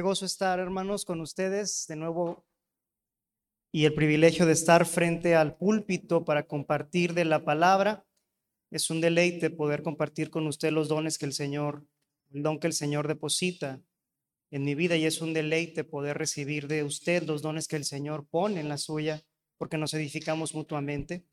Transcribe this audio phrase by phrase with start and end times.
[0.00, 2.44] Gozo estar, hermanos, con ustedes de nuevo
[3.72, 8.06] y el privilegio de estar frente al púlpito para compartir de la palabra.
[8.70, 11.86] Es un deleite poder compartir con usted los dones que el Señor,
[12.32, 13.80] el don que el Señor deposita
[14.50, 17.84] en mi vida y es un deleite poder recibir de usted los dones que el
[17.84, 19.22] Señor pone en la suya
[19.58, 21.24] porque nos edificamos mutuamente.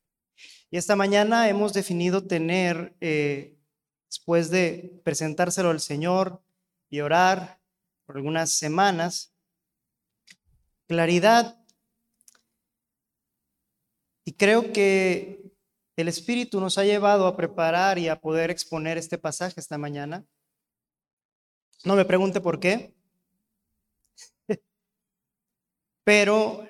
[0.70, 3.58] Y esta mañana hemos definido tener, eh,
[4.10, 6.42] después de presentárselo al Señor
[6.90, 7.63] y orar
[8.18, 9.34] algunas semanas,
[10.88, 11.58] claridad.
[14.26, 15.54] Y creo que
[15.96, 20.26] el Espíritu nos ha llevado a preparar y a poder exponer este pasaje esta mañana.
[21.84, 22.96] No me pregunte por qué,
[26.04, 26.68] pero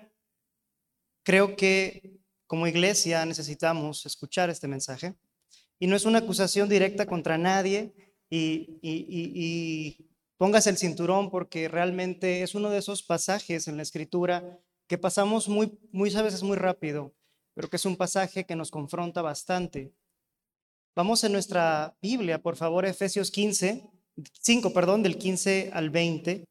[1.23, 5.15] creo que como iglesia necesitamos escuchar este mensaje.
[5.79, 7.93] Y no es una acusación directa contra nadie
[8.29, 9.97] y,
[10.37, 15.47] póngase el cinturón porque realmente es uno de esos pasajes en la escritura que pasamos
[15.47, 17.13] muy, muy a veces muy rápido,
[17.53, 19.93] pero que es un pasaje que nos confronta bastante.
[20.95, 23.89] Vamos en nuestra Biblia, por favor, Efesios 15,
[24.41, 26.45] 5, perdón, del 15 al 20,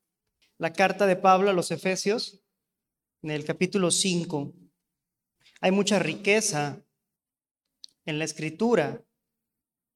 [0.59, 2.43] la carta de Pablo a los Efesios,
[3.23, 4.53] en el capítulo 5.
[5.61, 6.85] Hay mucha riqueza
[8.05, 9.05] en la escritura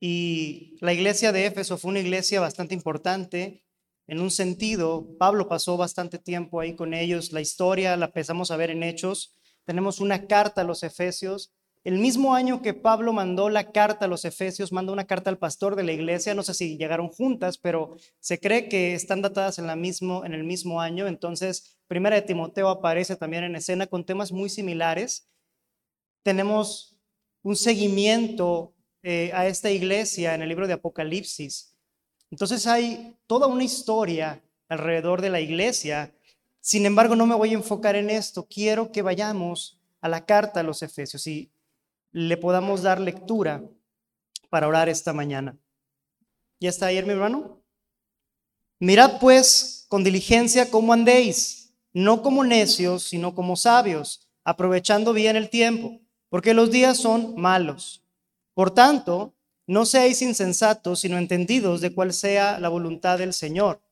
[0.00, 3.64] y la iglesia de Éfeso fue una iglesia bastante importante.
[4.06, 7.32] En un sentido, Pablo pasó bastante tiempo ahí con ellos.
[7.32, 9.34] La historia la empezamos a ver en Hechos.
[9.64, 11.52] Tenemos una carta a los Efesios.
[11.84, 15.38] El mismo año que Pablo mandó la carta a los Efesios, mandó una carta al
[15.38, 16.34] pastor de la iglesia.
[16.34, 20.34] No sé si llegaron juntas, pero se cree que están datadas en, la mismo, en
[20.34, 21.06] el mismo año.
[21.06, 25.28] Entonces, Primera de Timoteo aparece también en escena con temas muy similares
[26.26, 26.98] tenemos
[27.44, 31.75] un seguimiento eh, a esta iglesia en el libro de Apocalipsis.
[32.30, 36.14] Entonces hay toda una historia alrededor de la iglesia.
[36.60, 38.46] Sin embargo, no me voy a enfocar en esto.
[38.48, 41.50] Quiero que vayamos a la carta a los Efesios y
[42.12, 43.62] le podamos dar lectura
[44.50, 45.56] para orar esta mañana.
[46.60, 47.60] ¿Ya está ayer, mi hermano?
[48.78, 55.48] Mirad pues con diligencia cómo andéis, no como necios, sino como sabios, aprovechando bien el
[55.48, 58.02] tiempo porque los días son malos.
[58.54, 59.34] Por tanto,
[59.66, 63.82] no seáis insensatos, sino entendidos de cuál sea la voluntad del Señor.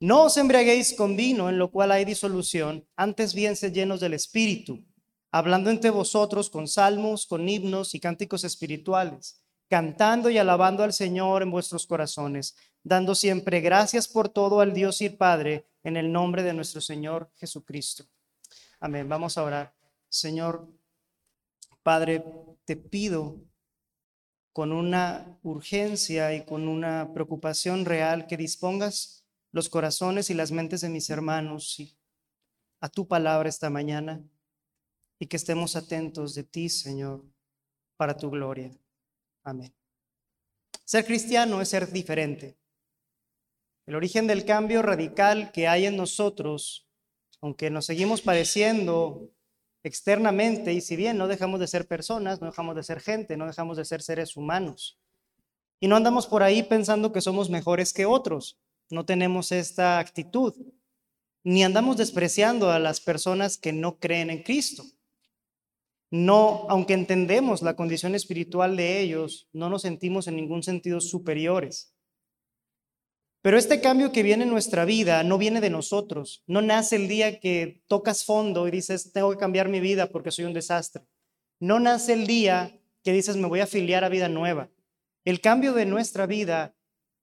[0.00, 4.14] No os embriaguéis con vino, en lo cual hay disolución, antes bien sed llenos del
[4.14, 4.84] Espíritu,
[5.30, 11.42] hablando entre vosotros con salmos, con himnos y cánticos espirituales, cantando y alabando al Señor
[11.42, 16.42] en vuestros corazones, dando siempre gracias por todo al Dios y Padre, en el nombre
[16.42, 18.04] de nuestro Señor Jesucristo.
[18.80, 19.08] Amén.
[19.08, 19.74] Vamos a orar.
[20.08, 20.68] Señor,
[21.82, 22.24] Padre,
[22.64, 23.36] te pido
[24.56, 29.22] con una urgencia y con una preocupación real que dispongas
[29.52, 31.76] los corazones y las mentes de mis hermanos
[32.80, 34.24] a tu palabra esta mañana
[35.18, 37.22] y que estemos atentos de ti, Señor,
[37.98, 38.70] para tu gloria.
[39.44, 39.74] Amén.
[40.86, 42.56] Ser cristiano es ser diferente.
[43.84, 46.88] El origen del cambio radical que hay en nosotros,
[47.42, 49.30] aunque nos seguimos pareciendo
[49.86, 53.46] externamente y si bien no dejamos de ser personas, no dejamos de ser gente, no
[53.46, 54.98] dejamos de ser seres humanos.
[55.78, 58.58] Y no andamos por ahí pensando que somos mejores que otros,
[58.90, 60.54] no tenemos esta actitud,
[61.44, 64.84] ni andamos despreciando a las personas que no creen en Cristo.
[66.10, 71.95] No, aunque entendemos la condición espiritual de ellos, no nos sentimos en ningún sentido superiores.
[73.46, 77.06] Pero este cambio que viene en nuestra vida no viene de nosotros, no nace el
[77.06, 81.04] día que tocas fondo y dices, tengo que cambiar mi vida porque soy un desastre.
[81.60, 84.68] No nace el día que dices, me voy a afiliar a vida nueva.
[85.24, 86.74] El cambio de nuestra vida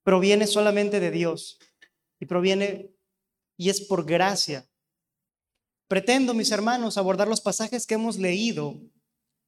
[0.04, 1.60] proviene solamente de Dios
[2.22, 2.96] y proviene
[3.58, 4.66] y es por gracia.
[5.90, 8.80] Pretendo, mis hermanos, abordar los pasajes que hemos leído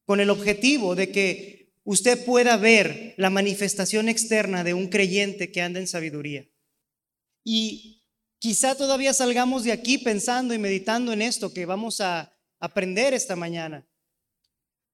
[0.04, 5.62] con el objetivo de que usted pueda ver la manifestación externa de un creyente que
[5.62, 6.46] anda en sabiduría.
[7.48, 8.02] Y
[8.40, 13.36] quizá todavía salgamos de aquí pensando y meditando en esto que vamos a aprender esta
[13.36, 13.86] mañana.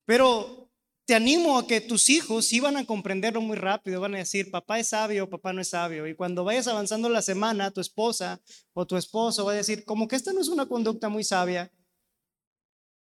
[0.05, 0.71] Pero
[1.07, 4.79] te animo a que tus hijos iban a comprenderlo muy rápido, van a decir, papá
[4.79, 6.07] es sabio, papá no es sabio.
[6.07, 8.39] Y cuando vayas avanzando la semana, tu esposa
[8.75, 11.73] o tu esposo va a decir, como que esta no es una conducta muy sabia.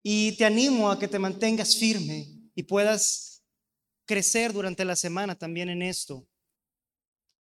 [0.02, 2.26] Y te animo a que te mantengas firme
[2.56, 3.44] y puedas
[4.06, 6.26] crecer durante la semana también en esto.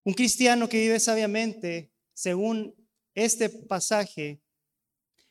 [0.05, 2.75] Un cristiano que vive sabiamente según
[3.15, 4.41] este pasaje,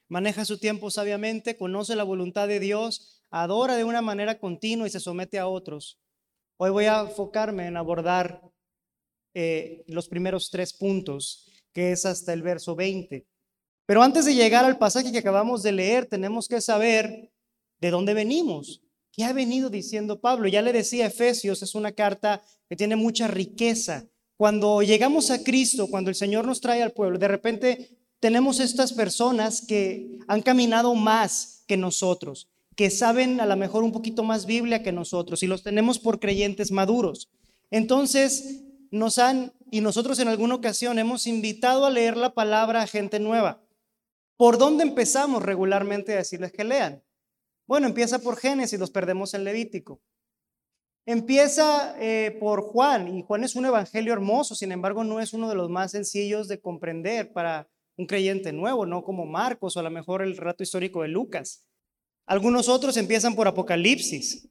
[0.07, 4.91] maneja su tiempo sabiamente, conoce la voluntad de Dios, adora de una manera continua y
[4.91, 6.00] se somete a otros.
[6.57, 8.41] Hoy voy a enfocarme en abordar
[9.33, 11.50] eh, los primeros tres puntos.
[11.74, 13.25] que es hasta el verso 20.
[13.88, 17.31] Pero antes de llegar al pasaje que acabamos de leer, tenemos que saber
[17.81, 18.83] de dónde venimos.
[19.12, 20.47] ¿Qué ha venido diciendo Pablo?
[20.47, 24.07] Ya le decía Efesios, es una carta que tiene mucha riqueza.
[24.44, 28.92] Cuando llegamos a Cristo, cuando el Señor nos trae al pueblo, de repente tenemos estas
[28.92, 34.45] personas que han caminado más que nosotros, que saben a lo mejor un poquito más
[34.45, 37.31] Biblia que nosotros y los tenemos por creyentes maduros.
[37.72, 42.88] Entonces nos han, y nosotros en alguna ocasión hemos invitado a leer la palabra a
[42.88, 43.63] gente nueva.
[44.36, 47.01] ¿Por dónde empezamos regularmente a decirles que lean?
[47.66, 50.01] Bueno, empieza por Génesis, los perdemos en Levítico.
[51.05, 55.50] Empieza eh, por Juan, y Juan es un evangelio hermoso, sin embargo no es uno
[55.50, 59.83] de los más sencillos de comprender para un creyente nuevo, no como Marcos o a
[59.83, 61.65] lo mejor el relato histórico de Lucas.
[62.25, 64.50] Algunos otros empiezan por Apocalipsis,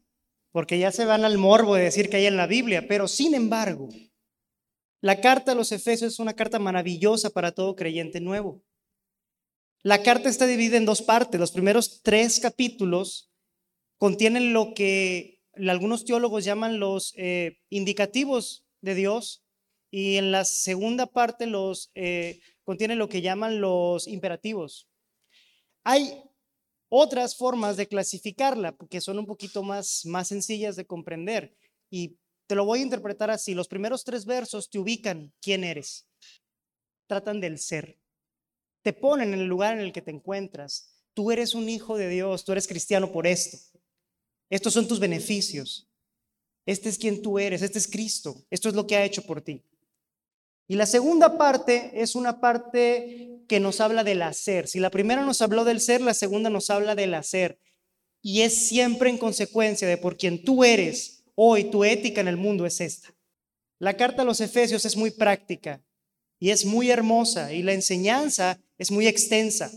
[0.50, 3.34] porque ya se van al morbo de decir que hay en la Biblia, pero sin
[3.34, 3.88] embargo,
[5.00, 8.62] la carta a los Efesios es una carta maravillosa para todo creyente nuevo.
[9.82, 11.40] La carta está dividida en dos partes.
[11.40, 13.32] Los primeros tres capítulos
[13.98, 19.44] contienen lo que algunos teólogos llaman los eh, indicativos de Dios
[19.90, 24.88] y en la segunda parte los eh, contiene lo que llaman los imperativos.
[25.84, 26.22] Hay
[26.88, 31.55] otras formas de clasificarla que son un poquito más, más sencillas de comprender
[31.90, 33.55] y te lo voy a interpretar así.
[33.55, 36.06] Los primeros tres versos te ubican quién eres.
[37.06, 37.98] Tratan del ser.
[38.82, 41.02] Te ponen en el lugar en el que te encuentras.
[41.14, 43.71] Tú eres un hijo de Dios, tú eres cristiano por esto.
[44.52, 45.88] Estos son tus beneficios.
[46.66, 48.44] Este es quien tú eres, este es Cristo.
[48.50, 49.62] Esto es lo que ha hecho por ti.
[50.69, 54.69] Y la segunda parte es una parte que nos habla del hacer.
[54.69, 57.58] Si la primera nos habló del ser, la segunda nos habla del hacer.
[58.20, 62.37] Y es siempre en consecuencia de por quien tú eres hoy, tu ética en el
[62.37, 63.08] mundo es esta.
[63.78, 65.81] La carta a los Efesios es muy práctica
[66.38, 69.72] y es muy hermosa y la enseñanza es muy extensa.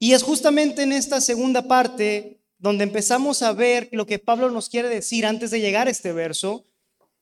[0.00, 4.68] Y es justamente en esta segunda parte donde empezamos a ver lo que Pablo nos
[4.68, 6.64] quiere decir antes de llegar a este verso.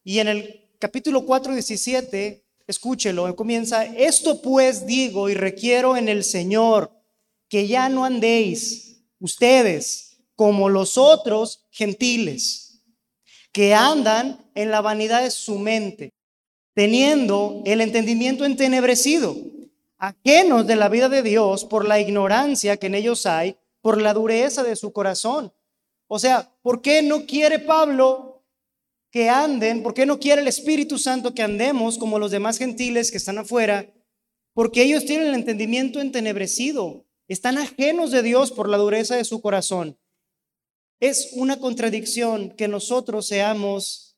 [0.02, 6.24] Y en el capítulo 4, 17, escúchelo, comienza, esto pues digo y requiero en el
[6.24, 6.90] Señor
[7.48, 12.82] que ya no andéis ustedes como los otros gentiles,
[13.52, 16.12] que andan en la vanidad de su mente,
[16.74, 19.34] teniendo el entendimiento entenebrecido,
[19.96, 23.56] ajenos de la vida de Dios por la ignorancia que en ellos hay,
[23.86, 25.52] por la dureza de su corazón.
[26.08, 28.44] O sea, ¿por qué no quiere Pablo
[29.12, 33.12] que anden, ¿por qué no quiere el Espíritu Santo que andemos como los demás gentiles
[33.12, 33.94] que están afuera?
[34.54, 39.40] Porque ellos tienen el entendimiento entenebrecido, están ajenos de Dios por la dureza de su
[39.40, 39.96] corazón.
[40.98, 44.16] Es una contradicción que nosotros seamos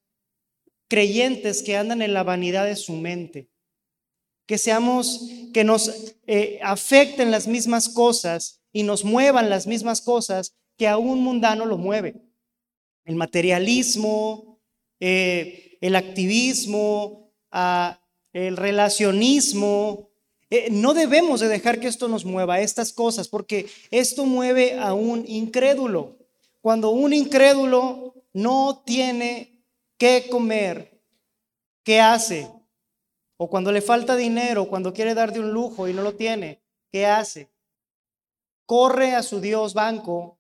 [0.89, 3.51] creyentes que andan en la vanidad de su mente,
[4.47, 10.55] que seamos, que nos eh, afecten las mismas cosas y nos muevan las mismas cosas
[10.77, 12.23] que a un mundano lo mueve.
[13.05, 14.61] El materialismo,
[15.01, 17.33] eh, el activismo,
[18.33, 20.11] el relacionismo.
[20.51, 24.95] Eh, no debemos de dejar que esto nos mueva, estas cosas, porque esto mueve a
[24.95, 26.17] un incrédulo.
[26.61, 29.63] Cuando un incrédulo no tiene
[29.97, 31.03] que comer,
[31.83, 32.49] ¿qué hace?
[33.37, 36.61] O cuando le falta dinero, cuando quiere dar de un lujo y no lo tiene,
[36.91, 37.49] ¿qué hace?
[38.69, 40.39] Corre a su Dios banco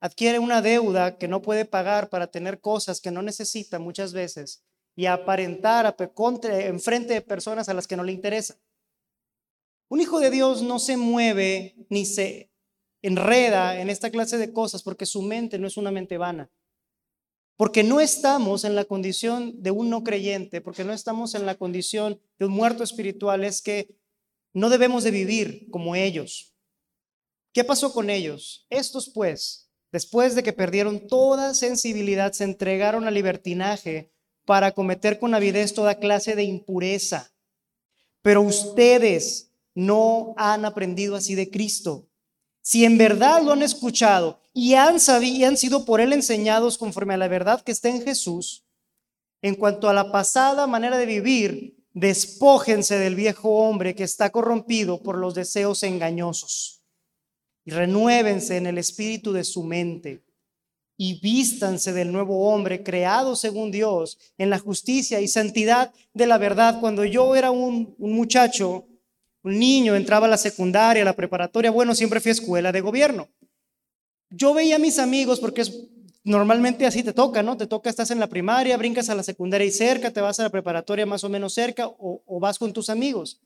[0.00, 4.64] adquiere una deuda que no puede pagar para tener cosas que no necesita muchas veces
[4.96, 5.96] y aparentar
[6.42, 8.58] en frente de personas a las que no le interesa.
[9.88, 12.50] Un hijo de Dios no se mueve ni se
[13.00, 16.50] enreda en esta clase de cosas porque su mente no es una mente vana.
[17.56, 21.54] Porque no estamos en la condición de un no creyente, porque no estamos en la
[21.54, 23.94] condición de un muerto espiritual, es que
[24.52, 26.51] no debemos de vivir como ellos.
[27.52, 28.66] ¿Qué pasó con ellos?
[28.70, 34.10] Estos pues, Después de que perdieron toda sensibilidad, se entregaron al libertinaje
[34.46, 37.30] para cometer con avidez toda clase de impureza.
[38.22, 42.08] Pero ustedes no han aprendido así de Cristo.
[42.62, 46.78] Si en verdad lo han escuchado y han, sabido, y han sido por él enseñados
[46.78, 48.64] conforme a la verdad que está en Jesús,
[49.42, 55.02] en cuanto a la pasada manera de vivir, despójense del viejo hombre que está corrompido
[55.02, 56.81] por los deseos engañosos
[57.64, 60.22] y renuévense en el espíritu de su mente
[60.96, 66.38] y vístanse del nuevo hombre creado según Dios en la justicia y santidad de la
[66.38, 66.80] verdad.
[66.80, 68.86] Cuando yo era un, muchacho,
[69.42, 72.80] un niño, entraba a la secundaria, a la preparatoria, bueno, siempre fui a escuela de
[72.80, 73.28] gobierno.
[74.30, 75.64] Yo veía a mis amigos porque
[76.24, 77.56] normalmente así te toca, ¿no?
[77.56, 80.44] Te toca, estás en la primaria, brincas a la secundaria y cerca, te vas a
[80.44, 83.40] la preparatoria más o menos cerca o vas con tus amigos.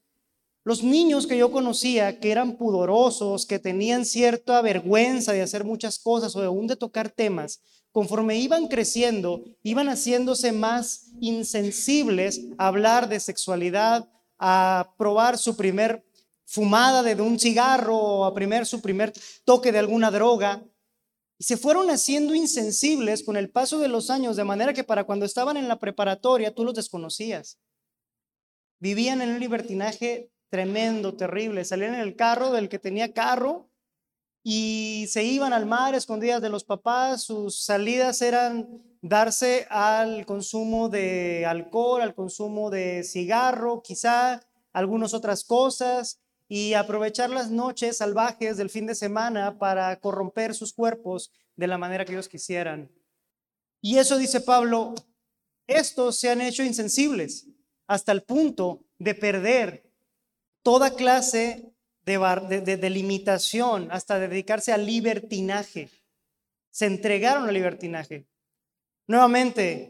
[0.66, 5.96] Los niños que yo conocía, que eran pudorosos, que tenían cierta vergüenza de hacer muchas
[6.00, 13.08] cosas o aún de tocar temas, conforme iban creciendo, iban haciéndose más insensibles a hablar
[13.08, 16.04] de sexualidad, a probar su primer
[16.44, 19.12] fumada de un cigarro o a primer, su primer
[19.44, 20.64] toque de alguna droga.
[21.38, 25.04] Y se fueron haciendo insensibles con el paso de los años, de manera que para
[25.04, 27.60] cuando estaban en la preparatoria tú los desconocías.
[28.80, 31.64] Vivían en un libertinaje tremendo, terrible.
[31.64, 33.68] Salían en el carro del que tenía carro
[34.42, 37.22] y se iban al mar escondidas de los papás.
[37.22, 44.40] Sus salidas eran darse al consumo de alcohol, al consumo de cigarro, quizá
[44.72, 50.72] algunas otras cosas y aprovechar las noches salvajes del fin de semana para corromper sus
[50.72, 52.90] cuerpos de la manera que ellos quisieran.
[53.80, 54.94] Y eso dice Pablo,
[55.66, 57.48] estos se han hecho insensibles
[57.86, 59.85] hasta el punto de perder
[60.66, 61.72] toda clase
[62.04, 65.88] de, limitación, hasta dedicarse al libertinaje.
[66.72, 68.26] Se entregaron al libertinaje.
[69.06, 69.88] Nuevamente,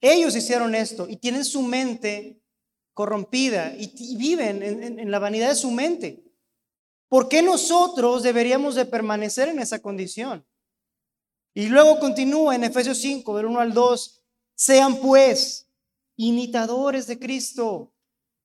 [0.00, 2.42] ellos hicieron esto y tienen su mente
[2.94, 6.24] corrompida y, viven en, la vanidad de su mente.
[7.08, 10.44] ¿Por qué nosotros deberíamos de permanecer en esa condición?
[11.54, 14.24] Y luego continúa en Efesios 5, del 1 al 2,
[14.56, 15.68] sean pues
[16.16, 17.92] imitadores de Cristo,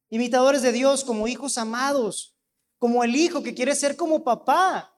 [0.09, 2.35] imitadores de Dios como hijos amados,
[2.79, 4.93] como el hijo que quiere ser como papá.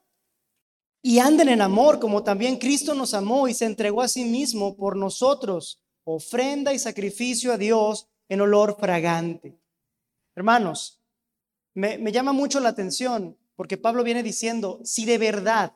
[1.02, 4.76] Y anden en amor como también Cristo nos amó y se entregó a sí mismo
[4.76, 9.58] por nosotros, ofrenda y sacrificio a Dios en olor fragante.
[10.34, 11.00] Hermanos,
[11.74, 15.74] me, llama mucho la atención porque Pablo viene diciendo, si de verdad,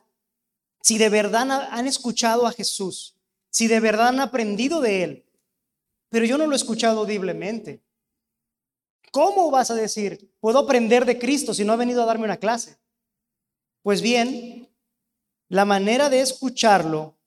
[0.81, 3.15] si de verdad han escuchado a Jesús,
[3.49, 5.25] si de verdad han aprendido de Él,
[6.09, 7.84] pero yo no lo he escuchado audiblemente.
[9.15, 12.35] ¿Cómo vas a decir, puedo aprender de Cristo si no ha venido a darme una
[12.35, 12.77] clase?
[13.81, 14.69] Pues bien,
[15.47, 17.17] la manera de escucharlo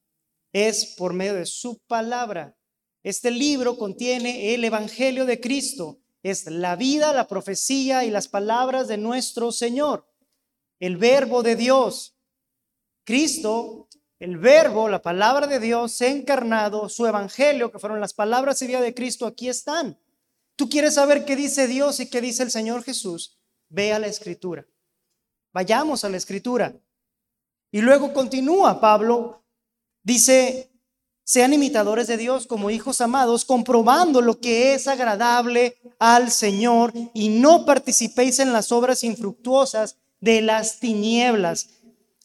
[0.53, 2.55] es por medio de su palabra.
[3.03, 5.99] Este libro contiene el Evangelio de Cristo.
[6.23, 10.07] Es la vida, la profecía y las palabras de nuestro Señor.
[10.81, 12.19] El verbo de Dios.
[13.05, 18.67] Cristo, el verbo, la palabra de Dios, encarnado, su Evangelio, que fueron las palabras y
[18.67, 19.99] vida de Cristo, aquí están.
[20.59, 23.39] Tú quieres saber qué dice Dios y qué dice el Señor Jesús.
[23.69, 24.67] Ve a la escritura.
[25.53, 26.75] Vayamos a la escritura.
[27.71, 29.45] Y luego continúa Pablo,
[30.03, 30.73] dice,
[31.23, 37.29] sean imitadores de Dios como hijos amados, comprobando lo que es agradable al Señor y
[37.29, 41.69] no participéis en las obras infructuosas de las tinieblas,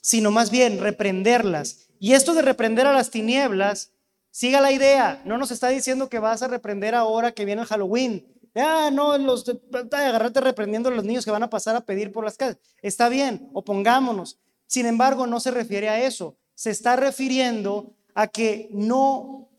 [0.01, 1.87] sino más bien reprenderlas.
[1.99, 3.91] Y esto de reprender a las tinieblas,
[4.33, 7.67] siga la idea, no nos está diciendo que vas a reprender ahora que viene el
[7.67, 8.27] Halloween.
[8.55, 9.45] Ah, no, los,
[9.91, 12.57] agarrarte reprendiendo a los niños que van a pasar a pedir por las calles.
[12.81, 14.39] Está bien, opongámonos.
[14.65, 16.35] Sin embargo, no se refiere a eso.
[16.55, 19.51] Se está refiriendo a que no,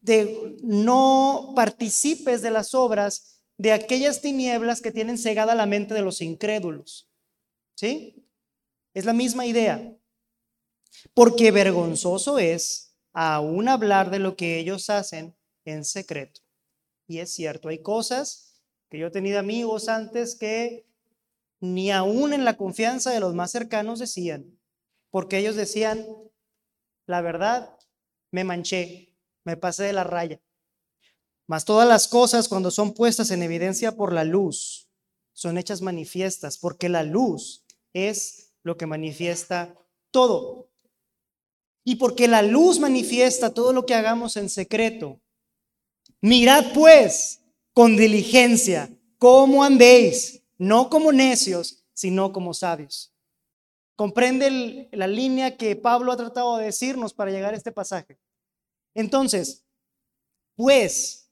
[0.00, 6.02] de, no participes de las obras de aquellas tinieblas que tienen cegada la mente de
[6.02, 7.08] los incrédulos.
[7.76, 8.26] ¿Sí?
[8.94, 9.96] Es la misma idea.
[11.14, 12.85] Porque vergonzoso es
[13.18, 16.42] aún hablar de lo que ellos hacen en secreto.
[17.08, 20.86] Y es cierto, hay cosas que yo he tenido amigos antes que
[21.58, 24.58] ni aún en la confianza de los más cercanos decían,
[25.08, 26.06] porque ellos decían,
[27.06, 27.78] la verdad,
[28.32, 30.42] me manché, me pasé de la raya.
[31.46, 34.90] Mas todas las cosas cuando son puestas en evidencia por la luz,
[35.32, 39.74] son hechas manifiestas, porque la luz es lo que manifiesta
[40.10, 40.65] todo.
[41.88, 45.20] Y porque la luz manifiesta todo lo que hagamos en secreto.
[46.20, 53.14] Mirad pues con diligencia cómo andéis, no como necios, sino como sabios.
[53.94, 58.18] Comprende la línea que Pablo ha tratado de decirnos para llegar a este pasaje.
[58.92, 59.64] Entonces,
[60.56, 61.30] pues,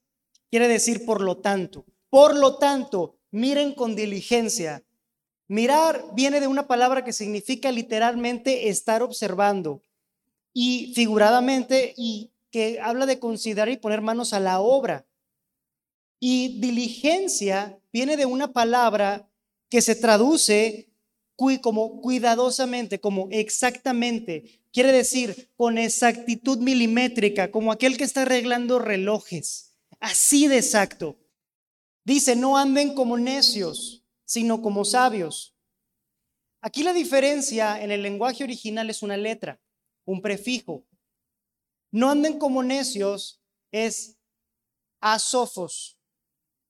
[0.50, 1.84] quiere decir por lo tanto.
[2.10, 4.84] Por lo tanto, miren con diligencia.
[5.48, 9.82] Mirar viene de una palabra que significa literalmente estar observando
[10.54, 15.06] y figuradamente y que habla de considerar y poner manos a la obra.
[16.20, 19.28] Y diligencia viene de una palabra
[19.68, 20.88] que se traduce
[21.60, 24.62] como cuidadosamente, como exactamente.
[24.72, 29.74] Quiere decir con exactitud milimétrica, como aquel que está arreglando relojes.
[30.00, 31.18] Así de exacto.
[32.04, 35.56] Dice, no anden como necios, sino como sabios.
[36.60, 39.60] Aquí la diferencia en el lenguaje original es una letra.
[40.04, 40.84] Un prefijo.
[41.90, 44.18] No anden como necios es
[45.00, 45.98] asofos.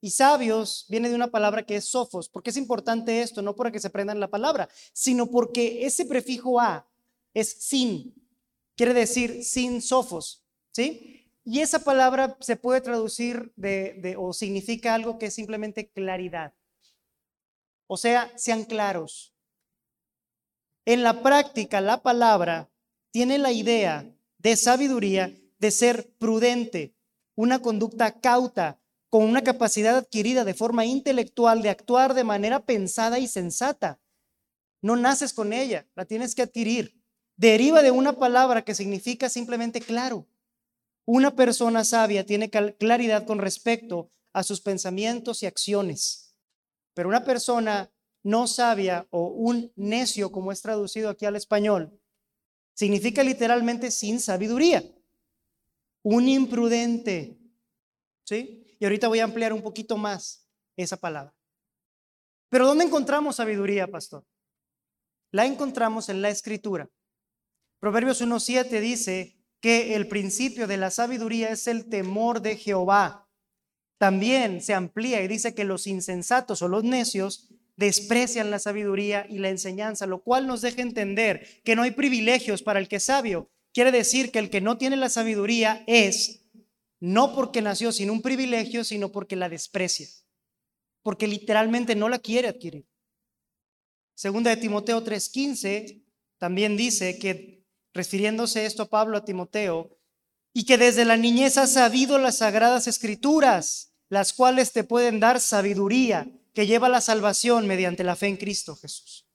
[0.00, 2.28] Y sabios viene de una palabra que es sofos.
[2.28, 3.40] ¿Por qué es importante esto?
[3.40, 6.86] No para que se aprendan la palabra, sino porque ese prefijo a
[7.32, 8.14] es sin.
[8.76, 10.44] Quiere decir sin sofos.
[10.72, 11.30] ¿Sí?
[11.44, 16.54] Y esa palabra se puede traducir de, o significa algo que es simplemente claridad.
[17.86, 19.34] O sea, sean claros.
[20.86, 22.70] En la práctica, la palabra
[23.14, 26.96] tiene la idea de sabiduría de ser prudente,
[27.36, 33.20] una conducta cauta, con una capacidad adquirida de forma intelectual de actuar de manera pensada
[33.20, 34.00] y sensata.
[34.82, 37.00] No naces con ella, la tienes que adquirir.
[37.36, 40.26] Deriva de una palabra que significa simplemente claro.
[41.04, 46.34] Una persona sabia tiene claridad con respecto a sus pensamientos y acciones.
[46.94, 47.92] Pero una persona
[48.24, 52.00] no sabia o un necio, como es traducido aquí al español,
[52.74, 54.84] significa literalmente sin sabiduría.
[56.02, 57.38] Un imprudente.
[58.24, 58.76] ¿Sí?
[58.78, 61.34] Y ahorita voy a ampliar un poquito más esa palabra.
[62.50, 64.24] Pero ¿dónde encontramos sabiduría, pastor?
[65.30, 66.88] La encontramos en la escritura.
[67.80, 73.28] Proverbios 1.7 dice que el principio de la sabiduría es el temor de Jehová.
[73.98, 79.38] También se amplía y dice que los insensatos o los necios desprecian la sabiduría y
[79.38, 83.04] la enseñanza, lo cual nos deja entender que no hay privilegios para el que es
[83.04, 83.50] sabio.
[83.72, 86.44] Quiere decir que el que no tiene la sabiduría es
[87.00, 90.08] no porque nació sin un privilegio, sino porque la desprecia,
[91.02, 92.86] porque literalmente no la quiere adquirir.
[94.14, 96.04] Segunda de Timoteo 3:15
[96.38, 99.98] también dice que, refiriéndose esto a Pablo a Timoteo,
[100.52, 105.40] y que desde la niñez ha sabido las sagradas escrituras, las cuales te pueden dar
[105.40, 109.26] sabiduría que lleva la salvación mediante la fe en Cristo Jesús.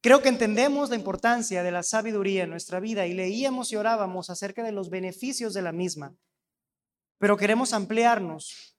[0.00, 4.30] Creo que entendemos la importancia de la sabiduría en nuestra vida y leíamos y orábamos
[4.30, 6.16] acerca de los beneficios de la misma
[7.22, 8.76] pero queremos ampliarnos,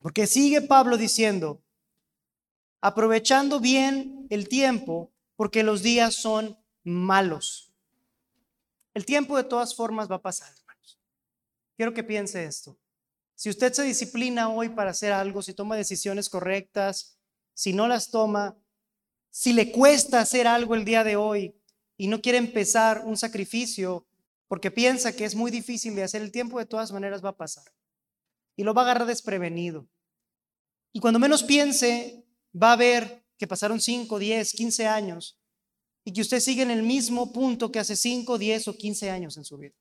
[0.00, 1.62] porque sigue Pablo diciendo,
[2.80, 7.72] aprovechando bien el tiempo, porque los días son malos.
[8.92, 10.98] El tiempo de todas formas va a pasar, hermanos.
[11.76, 12.76] Quiero que piense esto.
[13.34, 17.18] Si usted se disciplina hoy para hacer algo, si toma decisiones correctas,
[17.52, 18.56] si no las toma,
[19.30, 21.60] si le cuesta hacer algo el día de hoy
[21.96, 24.06] y no quiere empezar un sacrificio,
[24.46, 27.36] porque piensa que es muy difícil de hacer, el tiempo de todas maneras va a
[27.36, 27.64] pasar.
[28.56, 29.88] Y lo va a agarrar desprevenido.
[30.92, 35.40] Y cuando menos piense, va a ver que pasaron 5, 10, 15 años
[36.04, 39.36] y que usted sigue en el mismo punto que hace 5, 10 o 15 años
[39.36, 39.74] en su vida.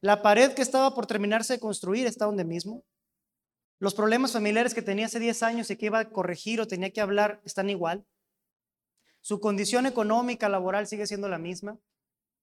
[0.00, 2.84] La pared que estaba por terminarse de construir está donde mismo.
[3.78, 6.90] Los problemas familiares que tenía hace 10 años y que iba a corregir o tenía
[6.90, 8.06] que hablar están igual.
[9.20, 11.78] Su condición económica, laboral sigue siendo la misma.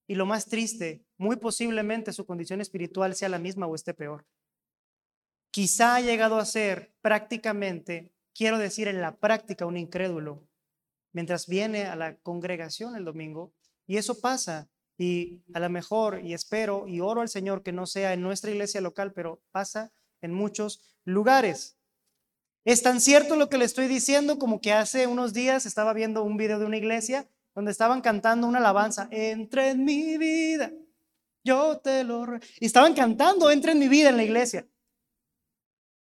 [0.06, 4.26] Y lo más triste, muy posiblemente su condición espiritual sea la misma o esté peor.
[5.50, 10.46] Quizá ha llegado a ser prácticamente, quiero decir en la práctica, un incrédulo,
[11.14, 13.54] mientras viene a la congregación el domingo.
[13.88, 14.70] Y eso pasa.
[14.98, 18.52] Y a lo mejor, y espero y oro al Señor que no sea en nuestra
[18.52, 21.78] iglesia local, pero pasa en muchos lugares.
[22.66, 26.24] Es tan cierto lo que le estoy diciendo como que hace unos días estaba viendo
[26.24, 30.72] un video de una iglesia donde estaban cantando una alabanza, entra en mi vida,
[31.44, 32.26] yo te lo...
[32.60, 34.66] Y estaban cantando, entra en mi vida en la iglesia.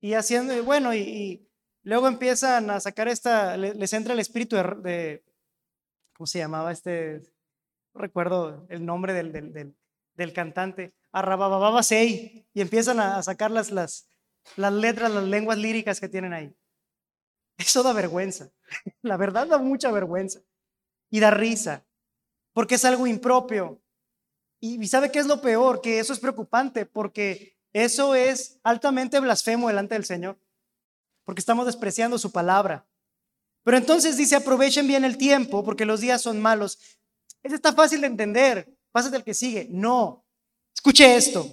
[0.01, 1.47] Y haciendo, bueno, y,
[1.83, 5.23] luego empiezan a sacar esta, les entra el espíritu de,
[6.13, 7.23] ¿cómo se llamaba este?
[7.99, 9.75] Recuerdo el nombre del, del,
[10.15, 14.09] del, cantante, Arrabababasei, y empiezan a sacar las, las,
[14.55, 16.55] las letras, las lenguas líricas que tienen ahí.
[17.57, 18.51] Eso da vergüenza.
[19.01, 20.39] La verdad da mucha vergüenza
[21.09, 21.85] y da risa,
[22.53, 23.81] porque es algo impropio.
[24.61, 25.81] Y, ¿sabe qué es lo peor?
[25.81, 30.39] Que eso es preocupante, porque eso es altamente blasfemo delante del Señor,
[31.25, 32.87] porque estamos despreciando su palabra.
[33.63, 36.98] Pero entonces dice, aprovechen bien el tiempo, porque los días son malos.
[37.43, 38.77] Eso está fácil de entender.
[38.91, 39.67] Pásate el que sigue.
[39.69, 40.25] No.
[40.73, 41.45] Escuche esto.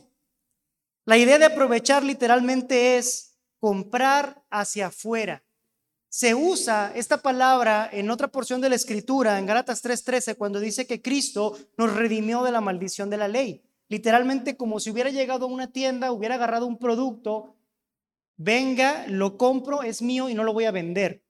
[1.05, 5.47] La idea de aprovechar literalmente es comprar hacia afuera
[6.17, 10.87] se usa esta palabra en otra porción de la escritura, en Gálatas 3:13, cuando dice
[10.87, 13.63] que Cristo nos redimió de la maldición de la ley.
[13.89, 17.55] Literalmente como si hubiera llegado a una tienda, hubiera agarrado un producto,
[18.39, 21.23] venga, lo compro, es mío y no lo voy a vender.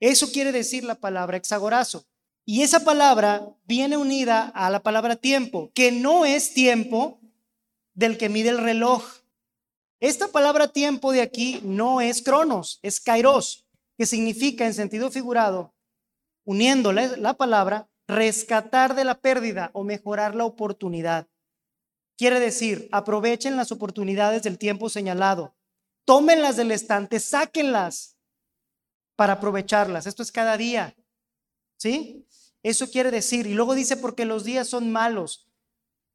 [0.00, 2.06] Eso quiere decir la palabra exagorazo.
[2.48, 7.20] Y esa palabra viene unida a la palabra tiempo, que no es tiempo
[7.92, 9.04] del que mide el reloj.
[9.98, 13.66] Esta palabra tiempo de aquí no es cronos, es kairos
[13.98, 15.74] que significa en sentido figurado,
[16.44, 21.26] uniendo la, palabra, rescatar de la pérdida o mejorar la oportunidad.
[22.16, 25.56] Quiere decir, aprovechen las oportunidades del tiempo señalado,
[26.04, 28.16] tómenlas del estante, sáquenlas
[29.16, 30.06] para aprovecharlas.
[30.06, 30.94] Esto es cada día.
[31.78, 32.25] ¿Sí?
[32.66, 35.46] Eso quiere decir, y luego dice porque los días son malos.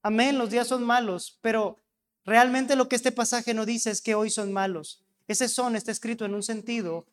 [0.01, 1.77] Amén, los días son malos, pero
[2.25, 5.01] realmente lo que este pasaje no dice es que hoy son malos.
[5.29, 7.07] Ese son está escrito en un sentido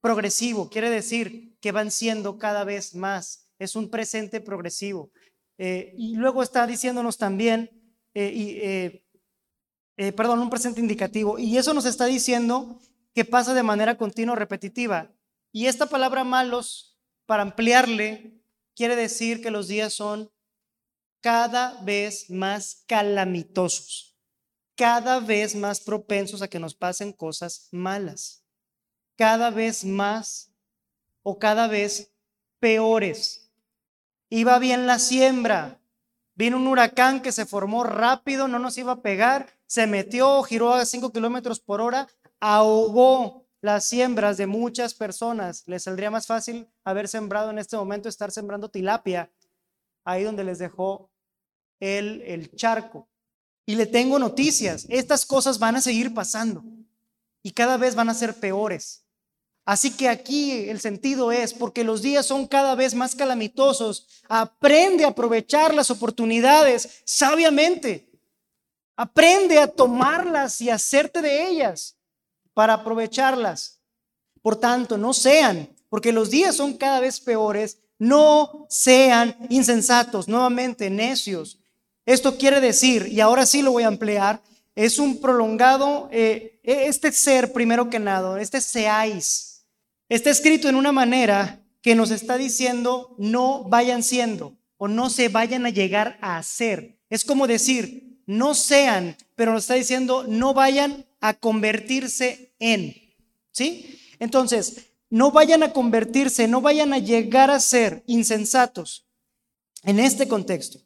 [0.00, 3.48] progresivo, quiere decir que van siendo cada vez más.
[3.58, 5.10] Es un presente progresivo.
[5.58, 7.72] Eh, y luego está diciéndonos también,
[8.14, 9.02] eh,
[9.96, 11.36] eh, perdón, un presente indicativo.
[11.40, 12.78] Y eso nos está diciendo
[13.12, 15.10] que pasa de manera continua, repetitiva.
[15.50, 18.43] Y esta palabra malos, para ampliarle,
[18.74, 20.30] quiere decir que los días son
[21.20, 24.16] cada vez más calamitosos,
[24.76, 28.44] cada vez más propensos a que nos pasen cosas malas,
[29.16, 30.52] cada vez más
[31.22, 32.12] o cada vez
[32.58, 33.50] peores.
[34.28, 35.80] Iba bien la siembra,
[36.34, 40.74] vino un huracán que se formó rápido, no nos iba a pegar, se metió, giró
[40.74, 42.08] a 5 kilómetros por hora,
[42.40, 45.62] ahogó las siembras de muchas personas.
[45.64, 49.32] Les saldría más fácil haber sembrado en este momento, estar sembrando tilapia,
[50.04, 51.10] ahí donde les dejó
[51.80, 53.08] el, el charco.
[53.64, 56.62] Y le tengo noticias, estas cosas van a seguir pasando
[57.42, 59.06] y cada vez van a ser peores.
[59.64, 65.06] Así que aquí el sentido es, porque los días son cada vez más calamitosos, aprende
[65.06, 68.10] a aprovechar las oportunidades sabiamente.
[68.94, 71.96] Aprende a tomarlas y hacerte de ellas
[72.54, 73.80] para aprovecharlas.
[74.40, 80.90] Por tanto, no sean, porque los días son cada vez peores, no sean insensatos, nuevamente
[80.90, 81.60] necios,
[82.06, 84.42] esto quiere decir, y ahora sí lo voy a emplear,
[84.74, 89.64] es un prolongado, eh, este ser primero que nada, este seáis,
[90.08, 95.28] está escrito en una manera que nos está diciendo no vayan siendo o no se
[95.28, 96.98] vayan a llegar a hacer.
[97.08, 102.94] Es como decir, no sean, pero nos está diciendo no vayan a convertirse en.
[103.52, 104.00] ¿Sí?
[104.18, 109.06] Entonces, no vayan a convertirse, no vayan a llegar a ser insensatos
[109.84, 110.80] en este contexto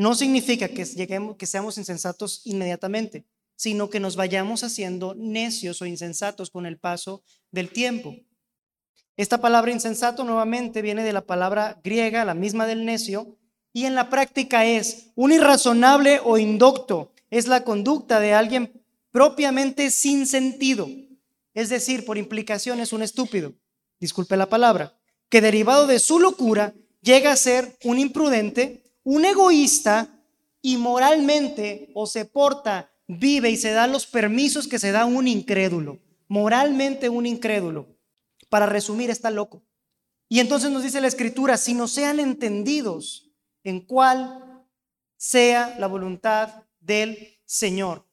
[0.00, 5.86] no significa que, lleguemos, que seamos insensatos inmediatamente, sino que nos vayamos haciendo necios o
[5.86, 8.16] insensatos con el paso del tiempo.
[9.18, 13.36] Esta palabra insensato nuevamente viene de la palabra griega, la misma del necio,
[13.74, 17.12] y en la práctica es un irrazonable o indocto.
[17.28, 18.79] Es la conducta de alguien
[19.10, 20.88] propiamente sin sentido.
[21.54, 23.54] Es decir, por implicación es un estúpido,
[23.98, 30.08] disculpe la palabra, que derivado de su locura llega a ser un imprudente un egoísta
[30.62, 35.26] y moralmente o se porta, vive y se da los permisos que se da un
[35.26, 35.98] incrédulo.
[36.28, 37.98] Moralmente un incrédulo.
[38.48, 39.64] Para resumir, está loco.
[40.28, 43.32] Y entonces nos dice la escritura, si no sean entendidos
[43.64, 44.64] en cuál
[45.16, 48.06] sea la voluntad del Señor.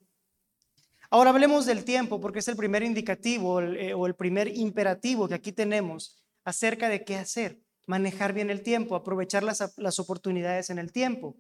[1.10, 5.36] Ahora hablemos del tiempo, porque es el primer indicativo eh, o el primer imperativo que
[5.36, 10.92] aquí tenemos acerca de qué hacer manejar bien el tiempo, aprovechar las, oportunidades en el
[10.92, 11.36] tiempo.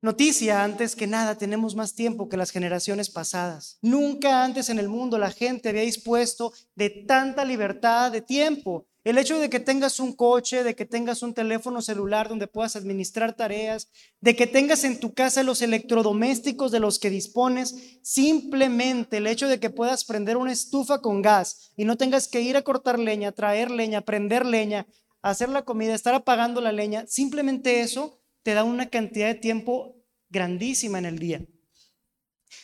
[0.00, 3.78] Noticia, antes que nada, tenemos más tiempo que las generaciones pasadas.
[3.82, 8.88] Nunca antes en el mundo la gente había dispuesto de tanta libertad de tiempo.
[9.04, 12.76] El hecho de que tengas un coche, de que tengas un teléfono celular donde puedas
[12.76, 13.88] administrar tareas,
[14.20, 19.48] de que tengas en tu casa los electrodomésticos de los que dispones, simplemente el hecho
[19.48, 23.00] de que puedas prender una estufa con gas y no tengas que ir a cortar
[23.00, 24.86] leña, traer leña, prender leña,
[25.20, 29.96] hacer la comida, estar apagando la leña, simplemente eso te da una cantidad de tiempo
[30.28, 31.44] grandísima en el día.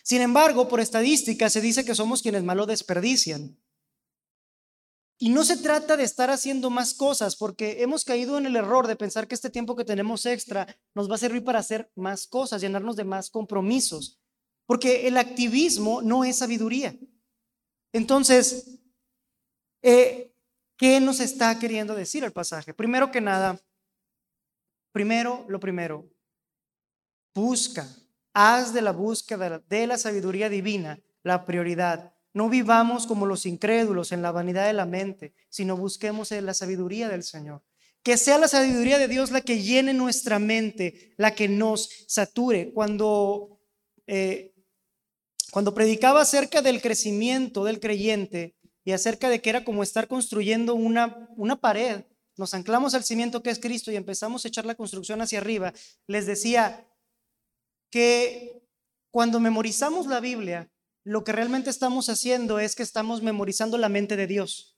[0.04, 3.58] Sin embargo, por estadística se dice que somos quienes más lo desperdician.
[5.18, 8.86] Y no se trata de estar haciendo más cosas, porque hemos caído en el error
[8.86, 12.26] de pensar que este tiempo que tenemos extra nos va a servir para hacer más
[12.26, 14.20] cosas, llenarnos de más compromisos,
[14.66, 16.96] porque el activismo no es sabiduría.
[17.92, 18.78] Entonces,
[19.82, 20.28] eh,
[20.78, 22.72] ¿Qué nos está queriendo decir el pasaje?
[22.72, 23.60] Primero que nada,
[24.92, 26.08] primero lo primero,
[27.34, 27.84] busca,
[28.32, 32.14] haz de la búsqueda de la sabiduría divina la prioridad.
[32.38, 37.08] No vivamos como los incrédulos en la vanidad de la mente, sino busquemos la sabiduría
[37.08, 37.64] del Señor.
[38.04, 42.72] Que sea la sabiduría de Dios la que llene nuestra mente, la que nos sature.
[42.72, 43.58] Cuando,
[44.06, 44.54] eh,
[45.50, 50.76] cuando predicaba acerca del crecimiento del creyente, y acerca de que era como estar construyendo
[50.76, 52.04] una, una pared.
[52.36, 55.72] Nos anclamos al cimiento que es Cristo y empezamos a echar la construcción hacia arriba.
[56.06, 56.86] Les decía
[57.90, 58.62] que
[59.10, 60.70] cuando memorizamos la Biblia,
[61.08, 64.76] lo que realmente estamos haciendo es que estamos memorizando la mente de Dios.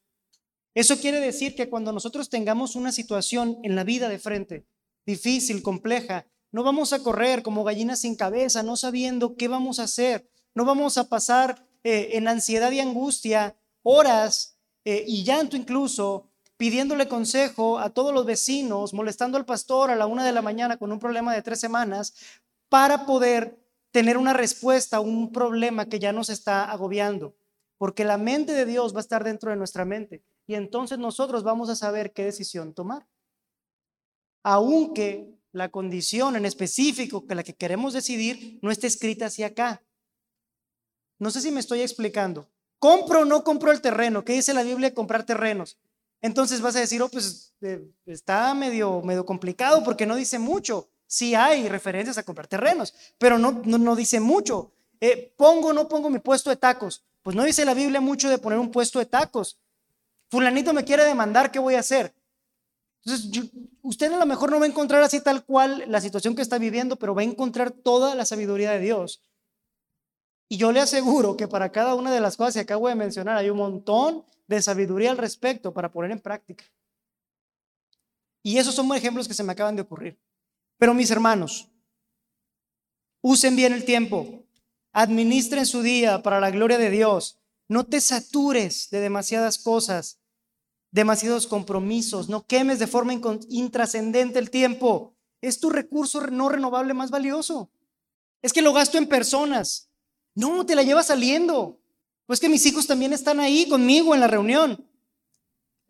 [0.76, 4.64] Eso quiere decir que cuando nosotros tengamos una situación en la vida de frente,
[5.04, 9.84] difícil, compleja, no vamos a correr como gallinas sin cabeza, no sabiendo qué vamos a
[9.84, 10.30] hacer.
[10.54, 17.08] No vamos a pasar eh, en ansiedad y angustia horas eh, y llanto incluso, pidiéndole
[17.08, 20.92] consejo a todos los vecinos, molestando al pastor a la una de la mañana con
[20.92, 22.14] un problema de tres semanas,
[22.68, 23.59] para poder
[23.90, 27.34] tener una respuesta a un problema que ya nos está agobiando.
[27.78, 31.44] Porque la mente de Dios va a estar dentro de nuestra mente y entonces nosotros
[31.44, 33.06] vamos a saber qué decisión tomar.
[34.42, 39.82] Aunque la condición en específico que la que queremos decidir no esté escrita hacia acá.
[41.18, 42.48] No sé si me estoy explicando.
[42.78, 44.24] ¿Compro o no compro el terreno?
[44.24, 45.78] ¿Qué dice la Biblia comprar terrenos?
[46.22, 50.89] Entonces vas a decir, oh, pues eh, está medio, medio complicado porque no dice mucho.
[51.10, 54.70] Sí hay referencias a comprar terrenos, pero no, no, dice mucho.
[55.00, 57.04] Eh, ¿Pongo o no pongo mi puesto de tacos?
[57.24, 59.58] Pues no dice la Biblia mucho de poner un puesto de tacos.
[60.28, 62.14] Fulanito me quiere demandar, ¿qué voy a hacer?
[63.04, 63.50] Entonces,
[63.82, 66.58] usted a lo mejor no va a encontrar así tal cual la situación que está
[66.58, 69.20] viviendo, pero va a encontrar toda la sabiduría de Dios.
[70.48, 73.36] Y yo le aseguro que para cada una de las cosas que acabo de mencionar
[73.36, 76.64] hay un montón de sabiduría al respecto para poner en práctica.
[78.44, 80.16] Y esos son ejemplos que se me acaban de ocurrir.
[80.80, 81.70] Pero mis hermanos,
[83.20, 84.44] usen bien el tiempo,
[84.92, 87.38] administren su día para la gloria de Dios,
[87.68, 90.20] no te satures de demasiadas cosas
[90.90, 93.12] demasiados compromisos, no quemes de forma
[93.48, 95.14] intrascendente el tiempo.
[95.40, 97.70] Es tu recurso no renovable más valioso.
[98.42, 99.90] Es que lo gasto en personas.
[100.34, 101.80] No, te la llevas saliendo.
[102.26, 104.89] Pues que mis hijos también están ahí conmigo en la reunión.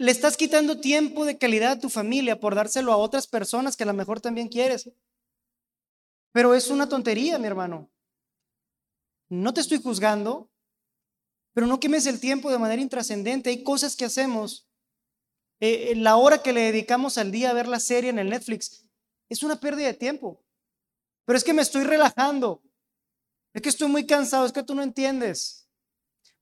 [0.00, 3.82] Le estás quitando tiempo de calidad a tu familia por dárselo a otras personas que
[3.82, 4.90] a lo mejor también quieres.
[6.32, 7.90] Pero es una tontería, mi hermano.
[9.28, 10.48] No te estoy juzgando,
[11.52, 13.50] pero no quemes el tiempo de manera intrascendente.
[13.50, 14.66] Hay cosas que hacemos
[15.60, 18.86] eh, la hora que le dedicamos al día a ver la serie en el Netflix,
[19.28, 20.42] es una pérdida de tiempo.
[21.26, 22.62] Pero es que me estoy relajando.
[23.52, 25.68] Es que estoy muy cansado, es que tú no entiendes.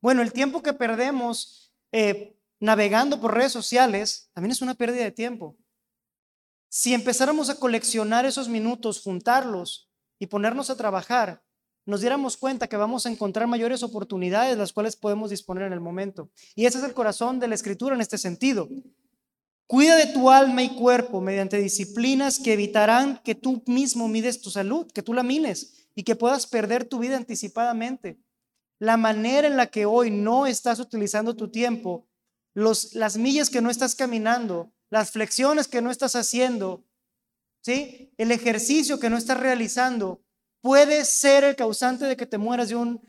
[0.01, 5.13] Bueno, el tiempo que perdemos eh, navegando por redes sociales también es una pérdida de
[5.13, 5.57] tiempo.
[6.69, 11.43] Si empezáramos a coleccionar esos minutos, juntarlos y ponernos a trabajar,
[11.87, 15.81] nos diéramos cuenta que vamos a encontrar mayores oportunidades las cuales podemos disponer en el
[15.81, 16.31] momento.
[16.55, 18.69] Y ese es el corazón de la escritura en este sentido.
[19.67, 24.51] Cuida de tu alma y cuerpo mediante disciplinas que evitarán que tú mismo mides tu
[24.51, 28.19] salud, que tú la mines y que puedas perder tu vida anticipadamente.
[28.79, 32.08] La manera en la que hoy no estás utilizando tu tiempo,
[32.59, 36.85] las millas que no estás caminando, las flexiones que no estás haciendo,
[37.61, 38.13] ¿sí?
[38.19, 40.23] el ejercicio que no estás realizando,
[40.61, 43.01] puede ser el causante de que te mueras de un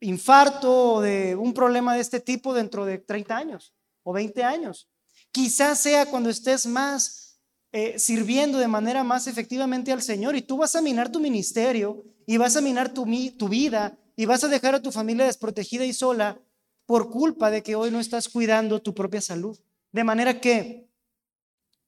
[0.00, 4.88] infarto o de un problema de este tipo dentro de 30 años o 20 años.
[5.30, 7.38] Quizás sea cuando estés más
[7.72, 12.04] eh, sirviendo de manera más efectivamente al Señor y tú vas a minar tu ministerio
[12.26, 15.92] y vas a minar tu vida y vas a dejar a tu familia desprotegida y
[15.92, 16.40] sola
[16.86, 19.58] por culpa de que hoy no estás cuidando tu propia salud.
[19.92, 20.88] De manera que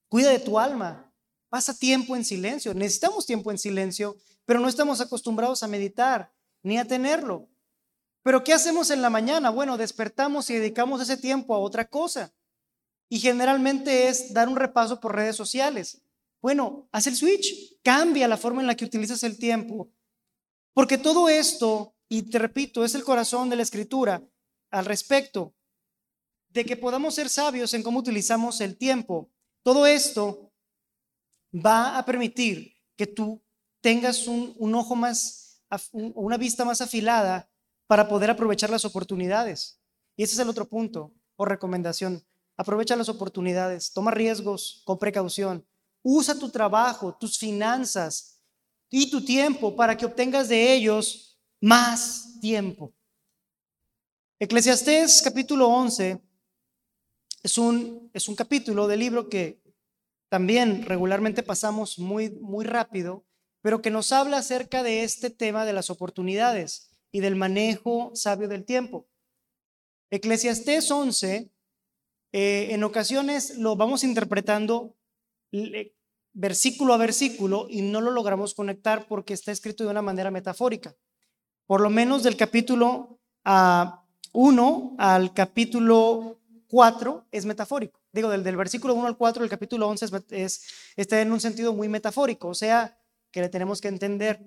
[0.08, 1.12] cuida de tu alma,
[1.48, 2.74] pasa tiempo en silencio.
[2.74, 6.32] Necesitamos tiempo en silencio, pero no estamos acostumbrados a meditar
[6.62, 7.48] ni a tenerlo.
[8.22, 9.50] Pero ¿qué hacemos en la mañana?
[9.50, 12.32] Bueno, despertamos y dedicamos ese tiempo a otra cosa.
[13.08, 16.02] Y generalmente es dar un repaso por redes sociales.
[16.42, 19.88] Bueno, haz el switch, cambia la forma en la que utilizas el tiempo.
[20.74, 24.22] Porque todo esto, y te repito, es el corazón de la escritura
[24.70, 25.54] al respecto
[26.50, 29.30] de que podamos ser sabios en cómo utilizamos el tiempo.
[29.62, 30.52] Todo esto
[31.54, 33.42] va a permitir que tú
[33.80, 37.50] tengas un, ojo más, una vista más afilada
[37.86, 39.80] para poder aprovechar las oportunidades.
[40.16, 42.24] Y ese es el otro punto o recomendación.
[42.56, 45.66] Aprovecha las oportunidades, toma riesgos con precaución.
[46.02, 48.42] Usa tu trabajo, tus finanzas
[48.90, 52.92] y tu tiempo para que obtengas de ellos más tiempo.
[54.40, 56.22] Eclesiastés capítulo 11
[57.42, 59.60] es un, es un capítulo del libro que
[60.28, 63.26] también regularmente pasamos muy, muy rápido,
[63.62, 68.46] pero que nos habla acerca de este tema de las oportunidades y del manejo sabio
[68.46, 69.08] del tiempo.
[70.08, 71.50] Eclesiastés 11
[72.30, 74.94] eh, en ocasiones lo vamos interpretando
[76.32, 80.94] versículo a versículo y no lo logramos conectar porque está escrito de una manera metafórica.
[81.66, 83.18] Por lo menos del capítulo
[84.32, 86.38] 1 al capítulo
[86.68, 88.00] 4 es metafórico.
[88.12, 90.62] Digo, del, versículo 1 al 4 del capítulo 11 es,
[90.96, 92.98] está en un sentido muy metafórico, o sea,
[93.30, 94.40] que le tenemos que entender.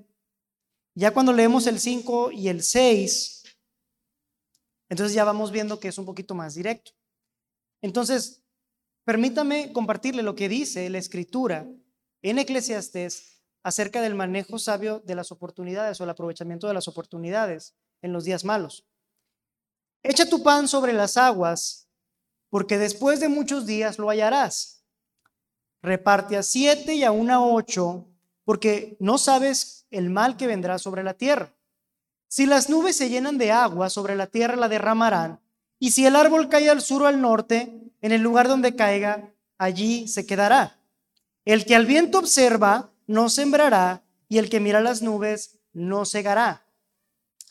[0.95, 3.43] Ya cuando leemos el 5 y el 6,
[4.89, 6.91] entonces ya vamos viendo que es un poquito más directo.
[7.81, 8.43] Entonces,
[9.05, 11.67] permítame compartirle lo que dice la escritura
[12.21, 17.75] en Eclesiastés acerca del manejo sabio de las oportunidades o el aprovechamiento de las oportunidades
[18.01, 18.85] en los días malos.
[20.03, 21.87] Echa tu pan sobre las aguas,
[22.49, 24.83] porque después de muchos días lo hallarás.
[25.81, 28.07] Reparte a siete y a una ocho,
[28.43, 31.53] porque no sabes el mal que vendrá sobre la tierra.
[32.27, 35.39] Si las nubes se llenan de agua, sobre la tierra la derramarán,
[35.77, 39.33] y si el árbol cae al sur o al norte, en el lugar donde caiga,
[39.57, 40.79] allí se quedará.
[41.45, 46.65] El que al viento observa, no sembrará, y el que mira las nubes, no cegará.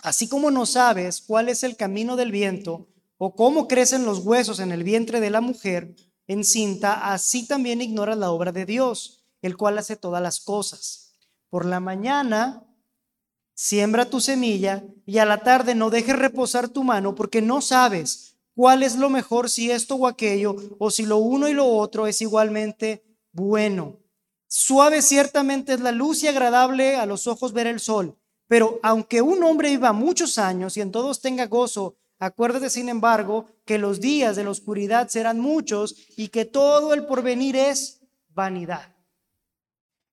[0.02, 4.60] Así como no sabes cuál es el camino del viento, o cómo crecen los huesos
[4.60, 5.94] en el vientre de la mujer
[6.26, 11.16] encinta, así también ignoras la obra de Dios, el cual hace todas las cosas.
[11.48, 12.64] Por la mañana
[13.54, 18.36] siembra tu semilla y a la tarde no dejes reposar tu mano porque no sabes
[18.54, 22.06] cuál es lo mejor, si esto o aquello, o si lo uno y lo otro
[22.06, 23.98] es igualmente bueno.
[24.46, 28.16] Suave ciertamente es la luz y agradable a los ojos ver el sol,
[28.50, 33.46] pero aunque un hombre viva muchos años y en todos tenga gozo, acuérdate sin embargo
[33.64, 38.92] que los días de la oscuridad serán muchos y que todo el porvenir es vanidad.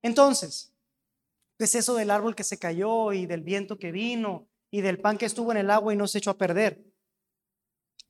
[0.03, 0.71] Entonces,
[1.57, 4.99] ¿qué es eso del árbol que se cayó y del viento que vino y del
[4.99, 6.85] pan que estuvo en el agua y no se echó a perder?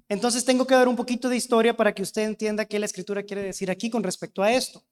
[0.10, 3.24] Entonces tengo que dar un poquito de historia para que usted entienda qué la escritura
[3.24, 4.84] quiere decir aquí con respecto a esto.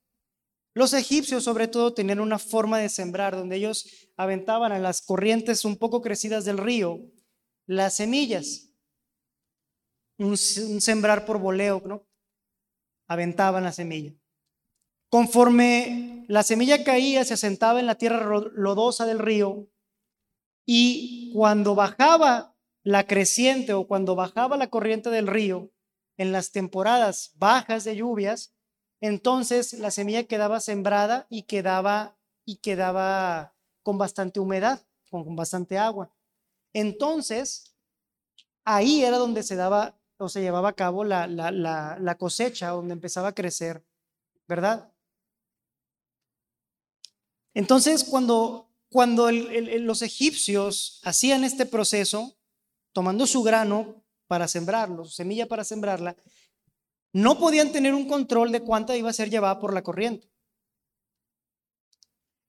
[0.75, 5.63] Los egipcios sobre todo tenían una forma de sembrar donde ellos aventaban a las corrientes
[5.63, 6.99] un poco crecidas del río
[7.65, 8.69] las semillas.
[10.17, 12.05] Un, sembrar por voleo, ¿no?
[13.07, 14.13] Aventaban la semilla.
[15.09, 19.69] Conforme la semilla caía, se asentaba en la tierra lodosa del río
[20.65, 25.71] y cuando bajaba la creciente o cuando bajaba la corriente del río
[26.17, 28.54] en las temporadas bajas de lluvias,
[29.05, 36.11] entonces la semilla quedaba sembrada y quedaba, y quedaba con bastante humedad, con bastante agua.
[36.73, 37.75] Entonces,
[38.63, 43.35] ahí era donde se daba o se llevaba a cabo la, cosecha, donde empezaba a
[43.35, 43.83] crecer,
[44.47, 44.91] ¿verdad?
[47.53, 52.35] Entonces, cuando, cuando los egipcios hacían este proceso,
[52.91, 56.15] tomando su grano para sembrarlo, su semilla para sembrarla,
[57.15, 60.29] no podían tener un control de cuánta iba a ser llevada por la corriente.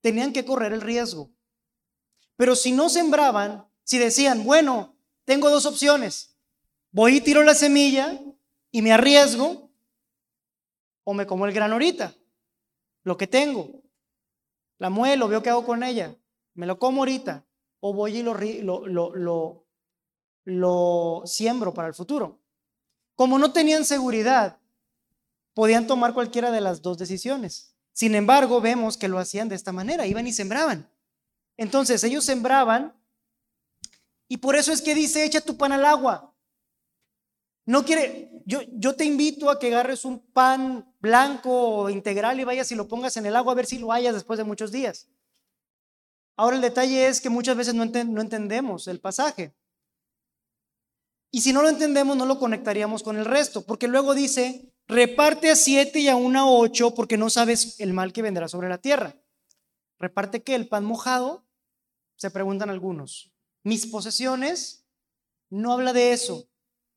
[0.00, 1.30] Tenían que correr el riesgo.
[2.34, 6.36] Pero si no sembraban, si decían, bueno, tengo dos opciones,
[6.90, 8.20] voy y tiro la semilla
[8.72, 9.70] y me arriesgo,
[11.04, 12.16] o me como el grano ahorita,
[13.04, 13.84] lo que tengo,
[14.78, 16.18] la muelo, veo qué hago con ella,
[16.54, 17.46] me lo como ahorita,
[17.78, 18.34] o voy y lo,
[20.44, 22.42] lo, siembro para el futuro.
[23.16, 24.58] Como no tenían seguridad,
[25.54, 27.74] podían tomar cualquiera de las dos decisiones.
[27.92, 30.88] Sin embargo, vemos que lo hacían de esta manera, iban y sembraban.
[31.56, 32.94] Entonces ellos sembraban
[34.28, 36.34] y por eso es que dice, echa tu pan al agua.
[37.64, 42.70] No quiere, yo, yo te invito a que agarres un pan blanco integral y vayas
[42.70, 45.08] y lo pongas en el agua a ver si lo hayas después de muchos días.
[46.36, 49.54] Ahora el detalle es que muchas veces no entendemos el pasaje.
[51.36, 55.50] Y si no lo entendemos, no lo conectaríamos con el resto, porque luego dice, reparte
[55.50, 58.78] a siete y a una ocho, porque no sabes el mal que vendrá sobre la
[58.78, 59.16] tierra.
[59.98, 60.54] ¿Reparte qué?
[60.54, 61.44] ¿El pan mojado?
[62.16, 63.34] Se preguntan algunos.
[63.64, 64.86] Mis posesiones
[65.50, 66.48] no habla de eso.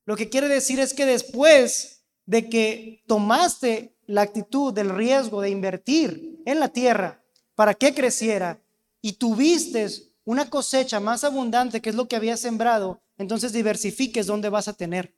[0.05, 5.49] Lo que quiere decir es que después de que tomaste la actitud del riesgo de
[5.49, 7.21] invertir en la tierra
[7.55, 8.63] para que creciera
[9.01, 9.85] y tuviste
[10.23, 14.73] una cosecha más abundante, que es lo que había sembrado, entonces diversifiques dónde vas a
[14.73, 15.13] tener.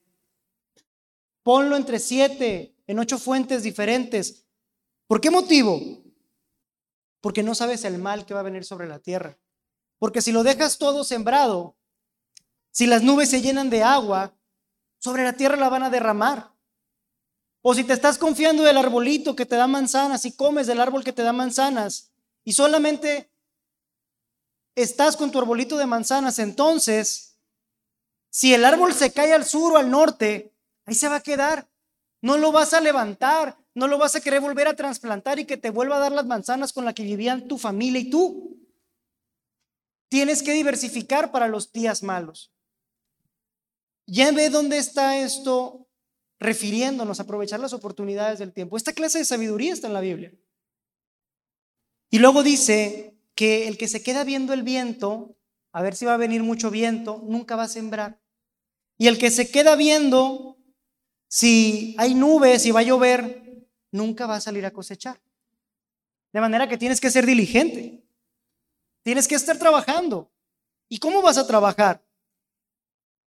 [1.43, 4.47] Ponlo entre siete, en ocho fuentes diferentes.
[5.07, 5.79] ¿Por qué motivo?
[7.21, 9.37] Porque no sabes el mal que va a venir sobre la tierra.
[9.99, 11.77] Porque si lo dejas todo sembrado,
[12.71, 14.35] si las nubes se llenan de agua,
[14.97, 16.51] sobre la tierra la van a derramar.
[17.61, 21.03] O si te estás confiando del arbolito que te da manzanas y comes del árbol
[21.03, 22.11] que te da manzanas
[22.43, 23.31] y solamente
[24.73, 27.30] estás con tu arbolito de manzanas, entonces
[28.31, 30.53] si el árbol se cae al sur o al norte,
[30.85, 31.69] ahí se va a quedar.
[32.21, 35.57] No lo vas a levantar, no lo vas a querer volver a trasplantar y que
[35.57, 38.57] te vuelva a dar las manzanas con las que vivían tu familia y tú.
[40.09, 42.53] Tienes que diversificar para los días malos.
[44.07, 45.89] Ya ve dónde está esto
[46.39, 48.77] refiriéndonos a aprovechar las oportunidades del tiempo.
[48.77, 50.33] Esta clase de sabiduría está en la Biblia.
[52.09, 55.37] Y luego dice que el que se queda viendo el viento,
[55.73, 58.20] a ver si va a venir mucho viento, nunca va a sembrar.
[59.01, 60.59] Y el que se queda viendo
[61.27, 65.19] Si hay nubes y va a llover, nunca va a salir a cosechar.
[66.31, 68.05] De manera que tienes que ser diligente.
[69.01, 70.31] Tienes que estar trabajando.
[70.87, 72.05] ¿Y cómo vas a trabajar?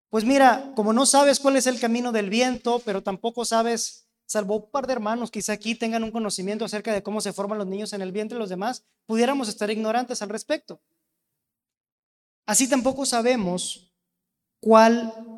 [0.08, 4.58] Pues mira, como no sabes cuál es el camino del viento, pero tampoco sabes, salvo
[4.58, 7.66] un par de hermanos, quizá aquí tengan un conocimiento acerca de cómo se forman los
[7.66, 10.80] niños en el vientre, los demás pudiéramos estar ignorantes al respecto.
[12.46, 13.92] Así tampoco sabemos
[14.60, 15.36] cuál,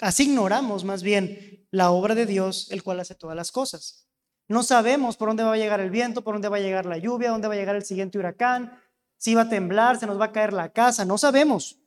[0.00, 4.06] así ignoramos más bien la obra de Dios, el cual hace todas las cosas.
[4.46, 6.98] No sabemos por dónde va a llegar el viento, por dónde va a llegar la
[6.98, 8.78] lluvia, dónde va a llegar el siguiente huracán,
[9.16, 11.78] si va a temblar, se nos va a caer la casa, no sabemos.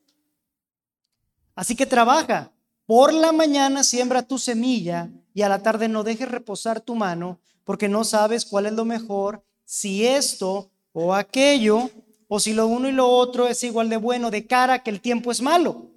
[1.56, 2.52] Así que trabaja.
[2.86, 7.40] Por la mañana siembra tu semilla y a la tarde no dejes reposar tu mano,
[7.64, 11.92] porque no sabes cuál es lo mejor, si esto o aquello,
[12.28, 15.02] o si lo uno y lo otro es igual de bueno de cara que el
[15.02, 15.92] tiempo es malo.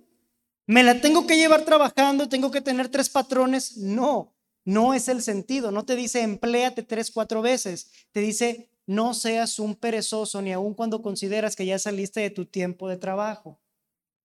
[0.71, 2.29] ¿Me la tengo que llevar trabajando?
[2.29, 3.77] ¿Tengo que tener tres patrones?
[3.77, 4.33] No,
[4.65, 5.73] no es el sentido.
[5.73, 7.91] No te dice empléate tres, cuatro veces.
[8.13, 12.47] Te dice no seas un perezoso ni aun cuando consideras que ya saliste de tu
[12.47, 13.59] tiempo de trabajo.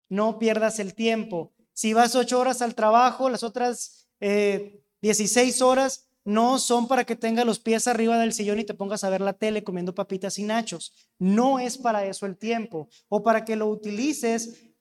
[0.08, 1.52] No pierdas el tiempo.
[1.74, 7.16] Si vas ocho horas al trabajo, las otras eh, 16 horas no son para que
[7.16, 10.38] tengas los pies arriba del sillón y te pongas a ver la tele comiendo papitas
[10.38, 10.94] y nachos.
[11.18, 12.88] No es para eso el tiempo.
[13.10, 14.75] O para que lo utilices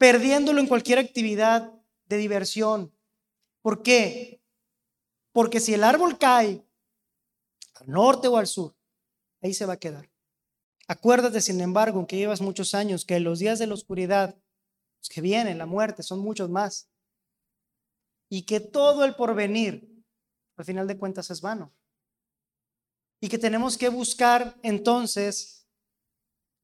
[0.00, 1.74] perdiéndolo en cualquier actividad
[2.06, 2.90] de diversión.
[3.60, 4.42] ¿Por qué?
[5.30, 6.64] Porque si el árbol cae
[7.74, 8.74] al norte o al sur,
[9.42, 10.10] ahí se va a quedar.
[10.88, 14.34] Acuérdate, sin embargo, aunque llevas muchos años, que los días de la oscuridad,
[15.00, 16.88] los que vienen, la muerte, son muchos más.
[18.30, 20.02] Y que todo el porvenir
[20.56, 21.74] al final de cuentas es vano.
[23.20, 25.66] Y que tenemos que buscar entonces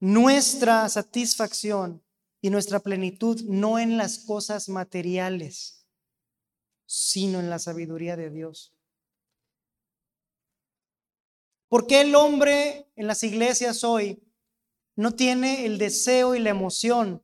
[0.00, 2.02] nuestra satisfacción
[2.46, 5.84] y nuestra plenitud no en las cosas materiales,
[6.86, 8.72] sino en la sabiduría de Dios.
[11.66, 14.22] ¿Por qué el hombre en las iglesias hoy
[14.94, 17.20] no tiene el deseo y la emoción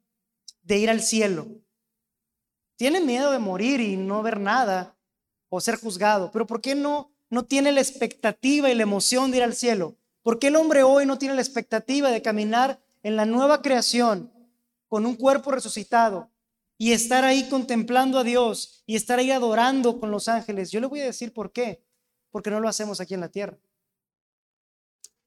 [0.62, 1.46] de ir al cielo?
[2.74, 4.98] Tiene miedo de morir y no ver nada
[5.50, 6.32] o ser juzgado.
[6.32, 9.96] Pero ¿por qué no, no tiene la expectativa y la emoción de ir al cielo?
[10.24, 14.31] ¿Por qué el hombre hoy no tiene la expectativa de caminar en la nueva creación
[14.92, 16.30] con un cuerpo resucitado
[16.76, 20.70] y estar ahí contemplando a Dios y estar ahí adorando con los ángeles?
[20.70, 21.82] Yo le voy a decir por qué.
[22.30, 23.58] Porque no lo hacemos aquí en la tierra.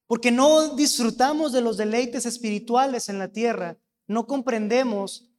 [0.06, 3.76] Porque no disfrutamos de los deleites espirituales en la tierra.
[4.06, 5.32] No comprendemos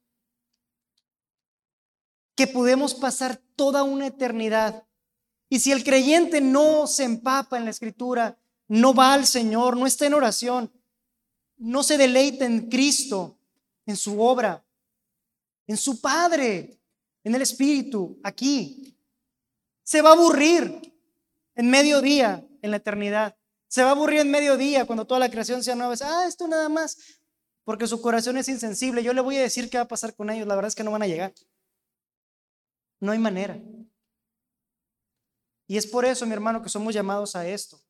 [2.35, 4.89] que podemos pasar toda una eternidad.
[5.49, 9.87] Y si el creyente no se empapa en la escritura, no va al Señor, no
[9.87, 10.73] está en oración,
[11.59, 13.36] no se deleita en Cristo,
[13.87, 14.65] en su obra,
[15.67, 16.79] en su Padre,
[17.25, 18.97] en el Espíritu, aquí,
[19.83, 20.95] se va a aburrir
[21.55, 23.37] en mediodía en la eternidad.
[23.69, 25.95] Se va a aburrir en mediodía cuando toda la creación sea nueva.
[26.03, 27.21] Ah, esto nada más,
[27.65, 29.03] porque su corazón es insensible.
[29.03, 30.47] Yo le voy a decir qué va a pasar con ellos.
[30.47, 31.33] La verdad es que no van a llegar.
[33.01, 33.61] No hay manera.
[35.67, 37.81] Y es por eso, mi hermano, que somos llamados a esto.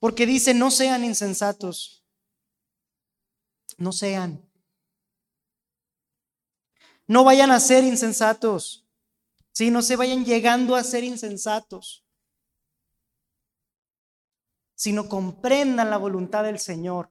[0.00, 2.04] Porque dice, no sean insensatos.
[3.76, 4.47] No sean.
[7.08, 8.86] No vayan a ser insensatos.
[9.52, 12.04] Sí, no se vayan llegando a ser insensatos.
[14.76, 17.10] Sino comprendan la voluntad del Señor.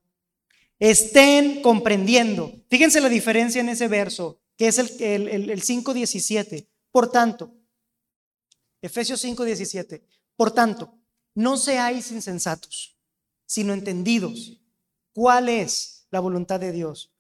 [0.80, 2.54] Estén comprendiendo.
[2.70, 6.70] Fíjense la diferencia en ese verso, que es el, el, el, el 5.17.
[6.92, 7.54] Por tanto,
[8.82, 10.04] Efesios 5:17,
[10.36, 10.94] por tanto,
[11.34, 12.98] no seáis insensatos,
[13.46, 14.62] sino entendidos
[15.14, 17.12] cuál es la voluntad de Dios.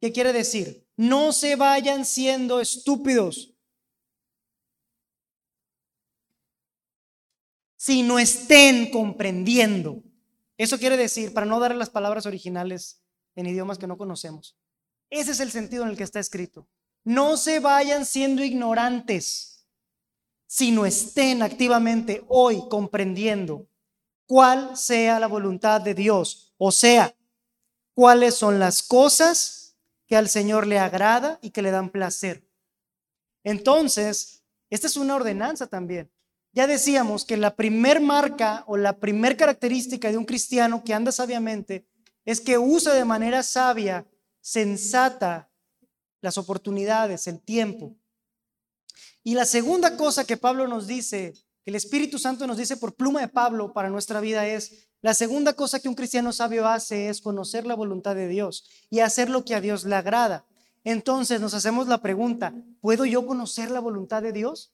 [0.00, 0.86] ¿Qué quiere decir?
[0.96, 3.54] No se vayan siendo estúpidos,
[7.76, 10.02] sino estén comprendiendo.
[10.58, 13.02] Eso quiere decir, para no dar las palabras originales
[13.34, 14.56] en idiomas que no conocemos,
[15.10, 16.68] ese es el sentido en el que está escrito.
[17.04, 19.66] No se vayan siendo ignorantes,
[20.46, 23.68] sino estén activamente hoy comprendiendo
[24.26, 27.16] cuál sea la voluntad de Dios, o sea,
[27.94, 29.65] cuáles son las cosas
[30.06, 32.46] que al Señor le agrada y que le dan placer.
[33.44, 36.10] Entonces, esta es una ordenanza también.
[36.52, 41.12] Ya decíamos que la primer marca o la primer característica de un cristiano que anda
[41.12, 41.86] sabiamente
[42.24, 44.06] es que usa de manera sabia,
[44.40, 45.50] sensata,
[46.20, 47.96] las oportunidades, el tiempo.
[49.22, 52.94] Y la segunda cosa que Pablo nos dice, que el Espíritu Santo nos dice por
[52.94, 57.08] pluma de Pablo para nuestra vida es, la segunda cosa que un cristiano sabio hace
[57.08, 60.46] es conocer la voluntad de Dios y hacer lo que a Dios le agrada.
[60.84, 64.72] Entonces nos hacemos la pregunta, ¿puedo yo conocer la voluntad de Dios?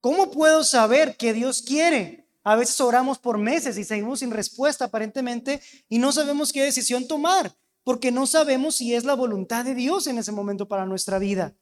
[0.00, 2.28] ¿Cómo puedo saber que Dios quiere?
[2.42, 7.08] A veces oramos por meses y seguimos sin respuesta aparentemente y no sabemos qué decisión
[7.08, 11.18] tomar, porque no sabemos si es la voluntad de Dios en ese momento para nuestra
[11.18, 11.54] vida.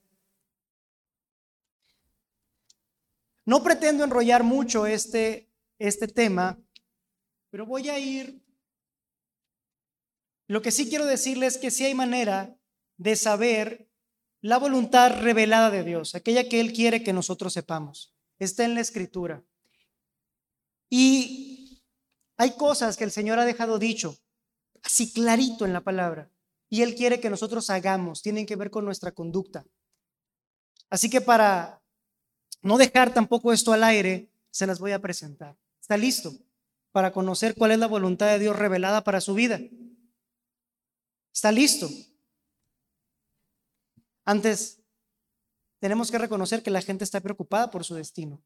[3.45, 5.49] No pretendo enrollar mucho este,
[5.79, 6.59] este tema,
[7.53, 8.43] pero voy a ir...
[10.49, 12.59] Lo que sí quiero decirles es que sí hay manera
[12.97, 13.91] de saber
[14.41, 18.17] la voluntad revelada de Dios, aquella que Él quiere que nosotros sepamos.
[18.39, 19.45] Está en la escritura.
[20.89, 21.85] Y
[22.39, 24.17] hay cosas que el Señor ha dejado dicho,
[24.83, 26.31] así clarito en la palabra,
[26.71, 29.67] y Él quiere que nosotros hagamos, tienen que ver con nuestra conducta.
[30.89, 31.83] Así que para
[32.63, 35.57] no dejar tampoco esto al aire, se las voy a presentar.
[35.81, 36.33] ¿Está listo
[36.93, 39.61] para conocer cuál es la voluntad de Dios revelada para su vida?
[41.32, 41.88] ¿Está listo?
[44.24, 44.80] Antes,
[45.80, 48.40] tenemos que reconocer que la gente está preocupada por su destino.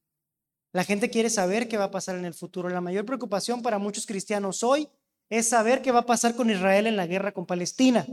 [0.73, 2.69] La gente quiere saber qué va a pasar en el futuro.
[2.69, 4.89] La mayor preocupación para muchos cristianos hoy
[5.29, 8.07] es saber qué va a pasar con Israel en la guerra con Palestina,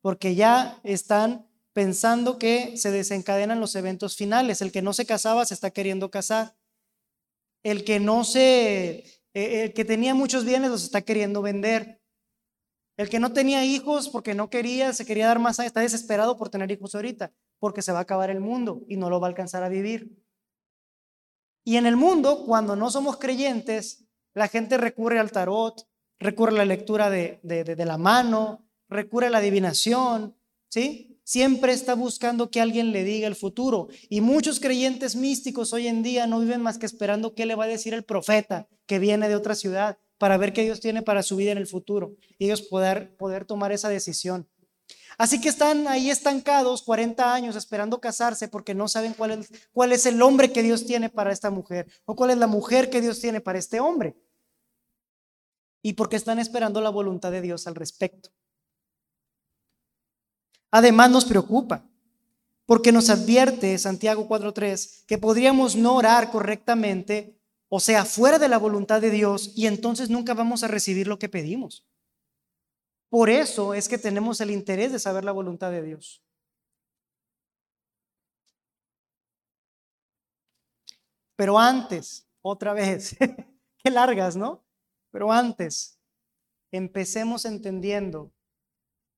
[0.00, 4.62] porque ya están pensando que se desencadenan los eventos finales.
[4.62, 6.54] El que no se casaba se está queriendo casar.
[7.62, 9.04] El que no se,
[9.34, 12.00] el que tenía muchos bienes los está queriendo vender.
[12.96, 16.50] El que no tenía hijos porque no quería, se quería dar más, está desesperado por
[16.50, 19.30] tener hijos ahorita, porque se va a acabar el mundo y no lo va a
[19.30, 20.22] alcanzar a vivir.
[21.64, 24.04] Y en el mundo, cuando no somos creyentes,
[24.34, 25.86] la gente recurre al tarot,
[26.18, 30.36] recurre a la lectura de, de, la mano, recurre a la adivinación,
[30.68, 31.20] ¿sí?
[31.24, 33.88] Siempre está buscando que alguien le diga el futuro.
[34.08, 37.64] Y muchos creyentes místicos hoy en día no viven más que esperando qué le va
[37.64, 41.22] a decir el profeta que viene de otra ciudad para ver qué Dios tiene para
[41.22, 44.48] su vida en el futuro y ellos poder, poder tomar esa decisión.
[45.16, 49.92] Así que están ahí estancados 40 años esperando casarse porque no saben cuál es, cuál
[49.92, 53.00] es el hombre que Dios tiene para esta mujer o cuál es la mujer que
[53.00, 54.16] Dios tiene para este hombre.
[55.82, 58.30] Y porque están esperando la voluntad de Dios al respecto.
[60.72, 61.88] Además nos preocupa
[62.66, 67.39] porque nos advierte Santiago 4.3 que podríamos no orar correctamente,
[67.72, 71.20] o sea, fuera de la voluntad de Dios, y entonces nunca vamos a recibir lo
[71.20, 71.86] que pedimos.
[73.08, 76.20] Por eso es que tenemos el interés de saber la voluntad de Dios.
[81.36, 83.16] Pero antes, otra vez,
[83.78, 84.64] qué largas, ¿no?
[85.12, 85.96] Pero antes,
[86.72, 88.32] empecemos entendiendo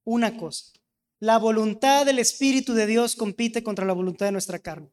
[0.05, 0.73] una cosa.
[1.21, 4.93] La voluntad del Espíritu de Dios compite contra la voluntad de nuestra carne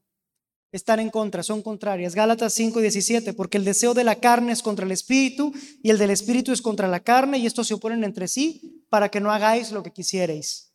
[0.72, 2.16] están en contra, son contrarias.
[2.16, 5.52] Gálatas 5 17, porque el deseo de la carne es contra el espíritu
[5.82, 9.10] y el del espíritu es contra la carne y estos se oponen entre sí para
[9.10, 10.74] que no hagáis lo que quisierais.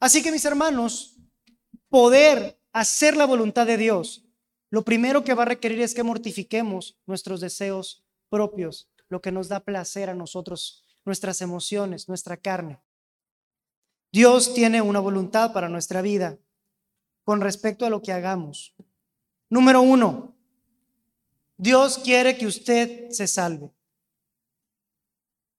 [0.00, 1.16] Así que mis hermanos,
[1.88, 4.24] poder hacer la voluntad de Dios,
[4.70, 9.48] lo primero que va a requerir es que mortifiquemos nuestros deseos propios, lo que nos
[9.48, 12.80] da placer a nosotros, nuestras emociones, nuestra carne.
[14.10, 16.38] Dios tiene una voluntad para nuestra vida
[17.24, 18.74] con respecto a lo que hagamos.
[19.48, 20.34] Número uno,
[21.56, 23.70] Dios quiere que usted se salve.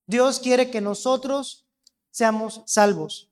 [0.06, 1.66] Dios quiere que nosotros
[2.10, 3.30] seamos salvos.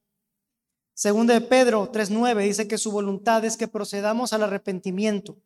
[0.95, 5.37] Segunda de Pedro 3.9 dice que su voluntad es que procedamos al arrepentimiento.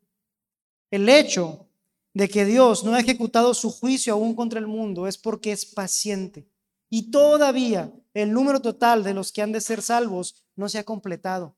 [0.91, 1.67] El hecho
[2.15, 5.67] de que Dios no ha ejecutado su juicio aún contra el mundo es porque es
[5.67, 6.49] paciente.
[6.89, 10.85] Y todavía el número total de los que han de ser salvos no se ha
[10.85, 11.57] completado.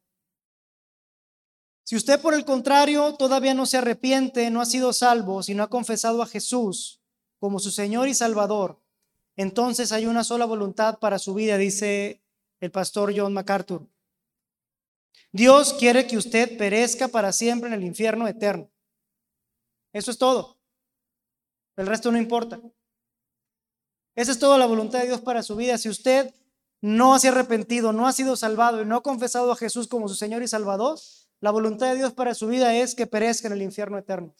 [1.89, 5.62] Si usted por el contrario todavía no se arrepiente, no ha sido salvo, si no
[5.62, 7.01] ha confesado a Jesús
[7.39, 8.78] como su Señor y Salvador,
[9.36, 12.22] entonces hay una sola voluntad para su vida, dice
[12.61, 13.89] el pastor John MacArthur.
[15.32, 18.70] Dios quiere que usted perezca para siempre en el infierno eterno.
[19.95, 20.59] Eso es todo.
[21.74, 22.61] El resto no importa.
[24.14, 25.78] Esa es toda la voluntad de Dios para su vida.
[25.78, 26.34] Si usted
[26.82, 30.07] no se ha arrepentido, no ha sido salvado y no ha confesado a Jesús como
[30.07, 30.99] su Señor y Salvador,
[31.41, 34.34] la voluntad de Dios para su vida es que perezca en el infierno eterno.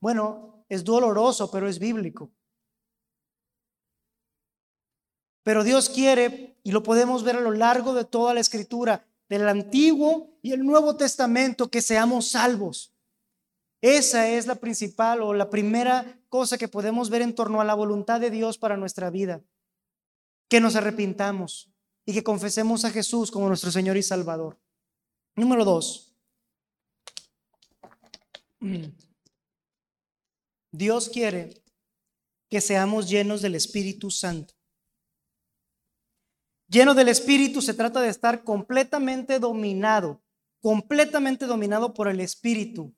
[0.00, 2.30] Bueno, es doloroso, pero es bíblico.
[5.42, 9.48] Pero Dios quiere, y lo podemos ver a lo largo de toda la escritura, del
[9.48, 12.92] Antiguo y el Nuevo Testamento, que seamos salvos.
[13.80, 17.74] Esa es la principal o la primera cosa que podemos ver en torno a la
[17.74, 19.42] voluntad de Dios para nuestra vida.
[20.48, 21.70] Que nos arrepintamos
[22.04, 24.58] y que confesemos a Jesús como nuestro Señor y Salvador.
[25.36, 26.14] Número dos.
[30.72, 31.62] Dios quiere
[32.48, 34.54] que seamos llenos del Espíritu Santo.
[36.68, 40.22] Lleno del Espíritu se trata de estar completamente dominado
[40.60, 42.94] completamente dominado por el Espíritu.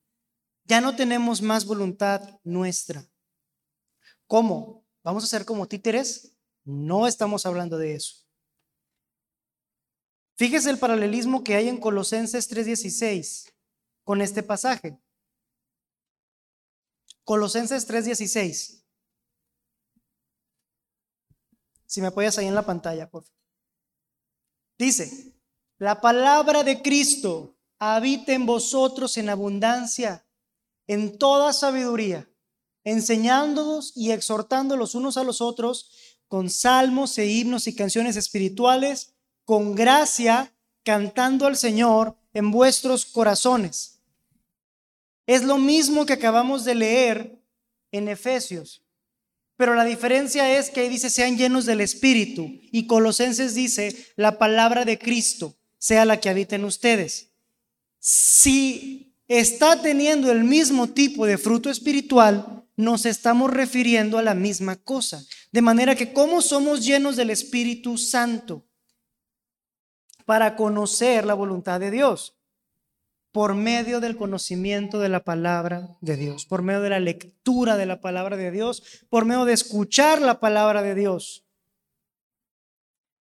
[0.64, 3.09] Ya no tenemos más voluntad nuestra.
[4.26, 4.85] ¿Cómo?
[5.03, 6.37] ¿Vamos a ser como títeres?
[6.64, 8.22] No estamos hablando de eso.
[10.37, 13.53] Fíjese el paralelismo que hay en Colosenses 3:16
[14.05, 14.99] con este pasaje.
[17.24, 18.85] Colosenses 3:16.
[21.87, 23.39] Si me apoyas ahí en la pantalla, por favor.
[24.78, 25.35] Dice,
[25.78, 30.26] la palabra de Cristo habita en vosotros en abundancia,
[30.87, 32.28] en toda sabiduría,
[32.85, 35.91] enseñándonos y exhortando los unos a los otros
[36.26, 39.12] con salmos e himnos y canciones espirituales,
[39.45, 40.53] con gracia,
[40.84, 44.01] cantando al Señor en vuestros corazones.
[45.26, 47.43] Es lo mismo que acabamos de leer
[47.93, 48.82] en Efesios.
[49.57, 54.38] Pero la diferencia es que ahí dice sean llenos del Espíritu y Colosenses dice la
[54.38, 57.32] palabra de Cristo sea la que habita en ustedes.
[57.99, 64.76] Si está teniendo el mismo tipo de fruto espiritual, nos estamos refiriendo a la misma
[64.76, 65.24] cosa.
[65.51, 68.66] De manera que ¿cómo somos llenos del Espíritu Santo?
[70.25, 72.37] Para conocer la voluntad de Dios
[73.33, 77.87] por medio del conocimiento de la palabra de Dios, por medio de la lectura de
[77.87, 81.47] la palabra de Dios, por medio de escuchar la palabra de Dios,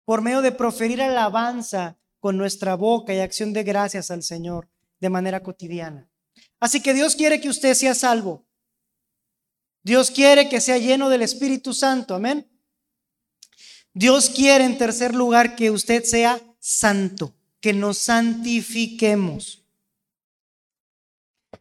[0.04, 5.10] por medio de proferir alabanza con nuestra boca y acción de gracias al Señor de
[5.10, 6.10] manera cotidiana.
[6.60, 8.46] Así que Dios quiere que usted sea salvo.
[9.82, 12.52] Dios quiere que sea lleno del Espíritu Santo, amén.
[13.94, 19.66] Dios quiere en tercer lugar que usted sea santo, que nos santifiquemos.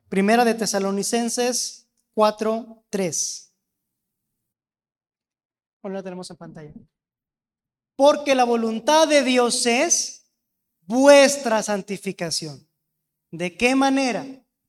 [0.09, 3.53] Primera de Tesalonicenses 4, 3.
[5.83, 6.73] Ahora la tenemos en pantalla.
[7.97, 10.31] Porque la voluntad de Dios es
[10.83, 12.69] vuestra santificación.
[13.31, 14.27] ¿De qué manera?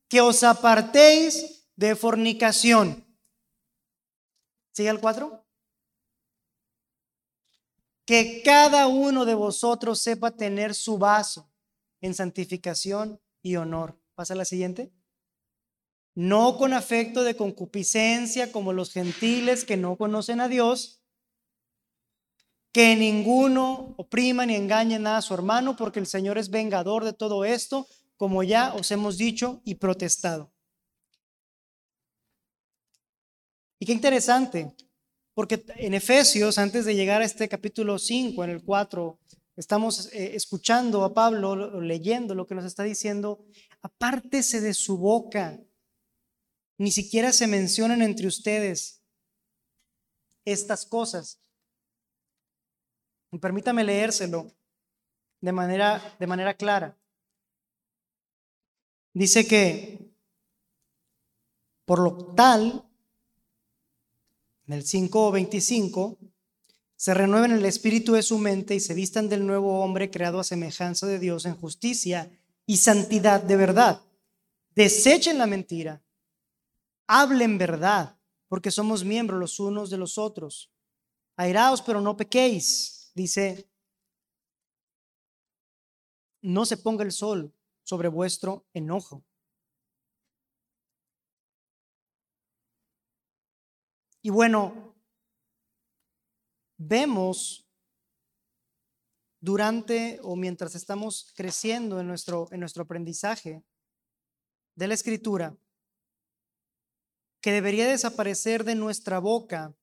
[0.08, 3.04] Que os apartéis de fornicación.
[4.72, 5.41] ¿Sigue el 4?
[8.04, 11.50] Que cada uno de vosotros sepa tener su vaso
[12.00, 13.98] en santificación y honor.
[14.14, 14.92] Pasa la siguiente
[16.14, 21.00] no con afecto de concupiscencia como los gentiles que no conocen a Dios,
[22.72, 27.12] que ninguno oprima ni engañe nada a su hermano, porque el Señor es vengador de
[27.12, 27.86] todo esto,
[28.16, 30.52] como ya os hemos dicho y protestado.
[33.78, 34.74] Y qué interesante,
[35.34, 39.18] porque en Efesios, antes de llegar a este capítulo 5, en el 4,
[39.56, 43.44] estamos eh, escuchando a Pablo, leyendo lo que nos está diciendo,
[43.80, 45.58] apártese de su boca
[46.78, 49.02] ni siquiera se mencionan entre ustedes
[50.44, 51.40] estas cosas.
[53.40, 54.52] permítame leérselo
[55.40, 56.98] de manera, de manera clara.
[59.14, 60.12] Dice que
[61.84, 62.90] por lo tal,
[64.66, 66.18] en el 5.25,
[66.96, 70.44] se renueven el espíritu de su mente y se vistan del nuevo hombre creado a
[70.44, 72.30] semejanza de Dios en justicia
[72.66, 74.02] y santidad de verdad.
[74.74, 76.02] Desechen la mentira
[77.12, 80.72] hablen verdad, porque somos miembros los unos de los otros.
[81.36, 83.68] Airaos, pero no pequéis, dice.
[86.40, 89.24] No se ponga el sol sobre vuestro enojo.
[94.22, 94.94] Y bueno,
[96.78, 97.68] vemos
[99.40, 103.64] durante o mientras estamos creciendo en nuestro, en nuestro aprendizaje
[104.76, 105.56] de la escritura,
[107.40, 109.74] que debería desaparecer de nuestra boca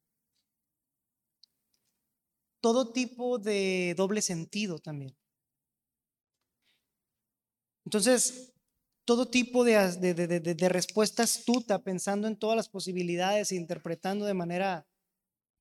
[2.62, 5.16] todo tipo de doble sentido también.
[7.84, 8.54] Entonces,
[9.10, 14.86] todo tipo de, de, respuesta astuta, pensando en todas las posibilidades e interpretando de manera,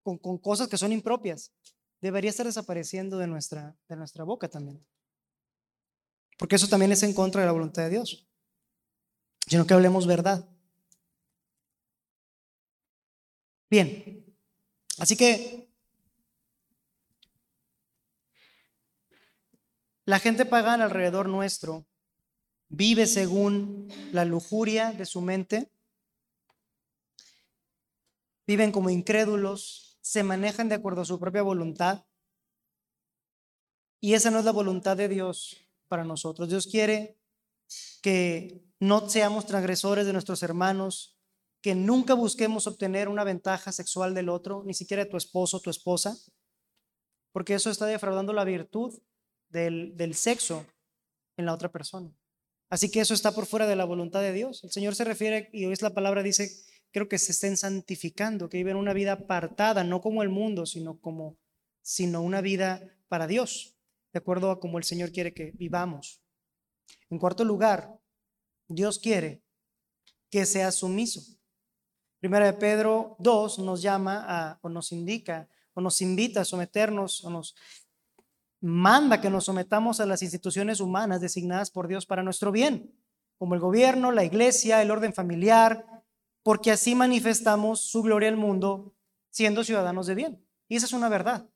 [0.03, 1.51] con, con, cosas que son impropias,
[2.03, 4.87] debería estar desapareciendo de nuestra, de nuestra boca también.
[6.37, 8.29] Porque eso también es en contra de la voluntad de Dios,
[9.47, 10.47] sino que hablemos verdad.
[13.71, 14.27] Bien,
[14.99, 15.73] así que
[20.05, 21.87] la gente pagana alrededor nuestro
[22.69, 25.71] vive según la lujuria de su mente,
[28.47, 32.05] viven como incrédulos, se manejan de acuerdo a su propia voluntad
[34.01, 35.57] y esa no es la voluntad de Dios
[35.89, 36.49] para nosotros.
[36.49, 37.19] Dios quiere
[38.01, 41.19] que no seamos transgresores de nuestros hermanos,
[41.61, 45.61] que nunca busquemos obtener una ventaja sexual del otro, ni siquiera de tu esposo o
[45.61, 46.17] tu esposa,
[47.33, 48.99] porque eso está defraudando la virtud
[49.49, 50.65] del, del sexo
[51.37, 52.11] en la otra persona.
[52.71, 54.63] Así que eso está por fuera de la voluntad de Dios.
[54.63, 56.51] El Señor se refiere, y hoy es la palabra, dice,
[56.91, 61.01] creo que se estén santificando, que viven una vida apartada, no como el mundo, sino
[61.01, 61.39] como,
[61.83, 63.75] sino una vida para Dios,
[64.13, 66.21] de acuerdo a como el Señor quiere que vivamos.
[67.11, 67.99] En cuarto lugar,
[68.69, 69.43] Dios quiere
[70.31, 71.23] que sea sumiso.
[72.21, 77.25] Primera de Pedro 2 nos llama a, o nos indica, o nos invita a someternos,
[77.25, 77.55] o nos
[78.61, 82.93] manda que nos sometamos a las instituciones humanas designadas por Dios para nuestro bien,
[83.37, 85.87] como el gobierno, la iglesia, el orden familiar,
[86.43, 88.95] porque así manifestamos su gloria al mundo
[89.31, 90.45] siendo ciudadanos de bien.
[90.69, 91.49] Y esa es una verdad.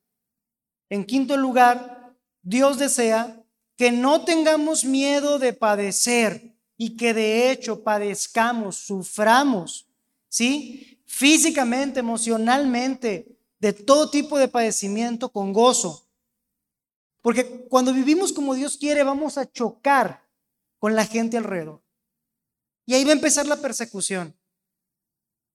[0.88, 3.42] En quinto lugar, Dios desea
[3.76, 9.88] que no tengamos miedo de padecer y que de hecho padezcamos, suframos,
[10.28, 11.02] ¿sí?
[11.06, 16.08] Físicamente, emocionalmente, de todo tipo de padecimiento con gozo
[17.22, 20.28] porque cuando vivimos como Dios quiere, vamos a chocar
[20.78, 21.82] con la gente alrededor.
[22.84, 24.36] Y ahí va a empezar la persecución.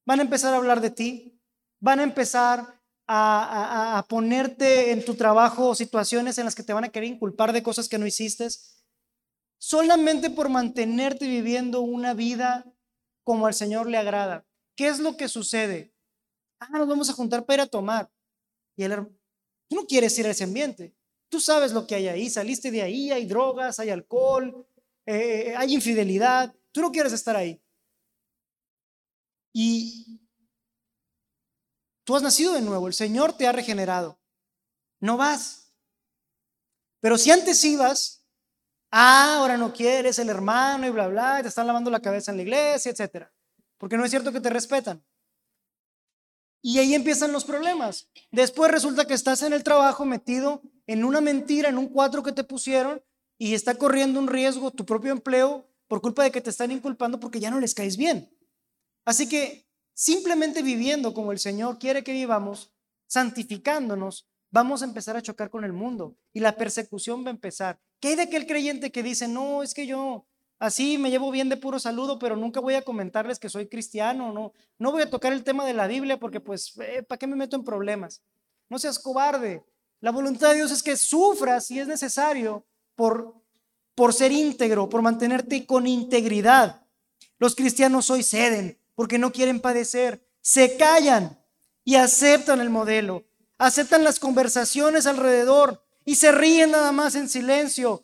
[0.05, 1.41] Van a empezar a hablar de ti,
[1.81, 6.89] van a empezar a, ponerte en tu trabajo situaciones en las que te van a
[6.89, 8.47] querer inculpar de cosas que no hiciste,
[9.59, 12.65] solamente por mantenerte viviendo una vida
[13.23, 14.45] como al Señor le agrada.
[14.75, 15.93] ¿Qué es lo que sucede?
[16.59, 18.09] Ah, nos vamos a juntar para ir a tomar.
[18.77, 18.95] Y él,
[19.67, 20.96] tú no quieres ir a ese ambiente.
[21.29, 24.65] Tú sabes lo que hay ahí, saliste de ahí, hay drogas, hay alcohol,
[25.05, 27.61] eh, hay infidelidad, tú no quieres estar ahí.
[29.53, 30.21] Y
[32.03, 34.19] tú has nacido de nuevo, el Señor te ha regenerado.
[34.99, 35.73] No vas.
[36.99, 38.25] Pero si antes ibas,
[38.91, 42.37] ah, ahora no quieres el hermano y bla, bla, te están lavando la cabeza en
[42.37, 43.31] la iglesia, etcétera.
[43.77, 45.03] Porque no es cierto que te respetan.
[46.61, 48.09] Y ahí empiezan los problemas.
[48.31, 52.31] Después resulta que estás en el trabajo metido en una mentira, en un cuadro que
[52.31, 53.01] te pusieron
[53.37, 57.19] y está corriendo un riesgo tu propio empleo por culpa de que te están inculpando
[57.19, 58.29] porque ya no les caes bien.
[59.05, 62.73] Así que simplemente viviendo como el Señor quiere que vivamos,
[63.07, 67.79] santificándonos, vamos a empezar a chocar con el mundo y la persecución va a empezar.
[67.99, 70.27] ¿Qué hay de aquel creyente que dice, no, es que yo
[70.59, 74.31] así me llevo bien de puro saludo, pero nunca voy a comentarles que soy cristiano,
[74.31, 77.27] no, no voy a tocar el tema de la Biblia porque pues, eh, ¿para qué
[77.27, 78.21] me meto en problemas?
[78.69, 79.63] No seas cobarde,
[79.99, 83.35] la voluntad de Dios es que sufras si es necesario por,
[83.95, 86.85] por ser íntegro, por mantenerte con integridad.
[87.39, 91.39] Los cristianos hoy ceden porque no quieren padecer, se callan
[91.83, 93.25] y aceptan el modelo,
[93.57, 98.03] aceptan las conversaciones alrededor y se ríen nada más en silencio.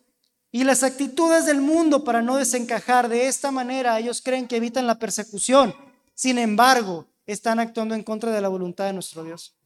[0.56, 4.86] Y las actitudes del mundo para no desencajar de esta manera, ellos creen que evitan
[4.86, 5.74] la persecución.
[6.14, 9.58] Sin embargo, están actuando en contra de la voluntad de nuestro Dios.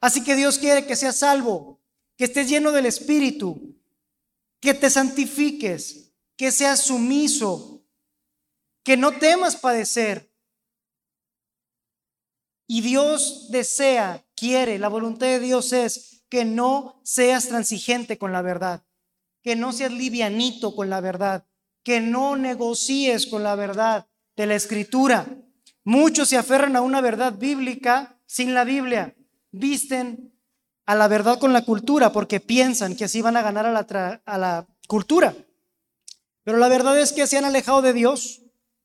[0.00, 1.78] Así que Dios quiere que seas salvo,
[2.16, 3.76] que estés lleno del Espíritu,
[4.60, 7.84] que te santifiques, que seas sumiso,
[8.82, 10.32] que no temas padecer.
[12.66, 18.42] Y Dios desea, quiere, la voluntad de Dios es que no seas transigente con la
[18.42, 18.82] verdad,
[19.42, 21.44] que no seas livianito con la verdad,
[21.82, 24.06] que no negocies con la verdad
[24.36, 25.26] de la escritura.
[25.84, 29.14] Muchos se aferran a una verdad bíblica sin la Biblia
[29.50, 30.32] visten
[30.86, 34.22] a la verdad con la cultura porque piensan que así van a ganar a la,
[34.24, 35.34] a la cultura.
[36.44, 38.42] Pero la verdad es que se han alejado de Dios.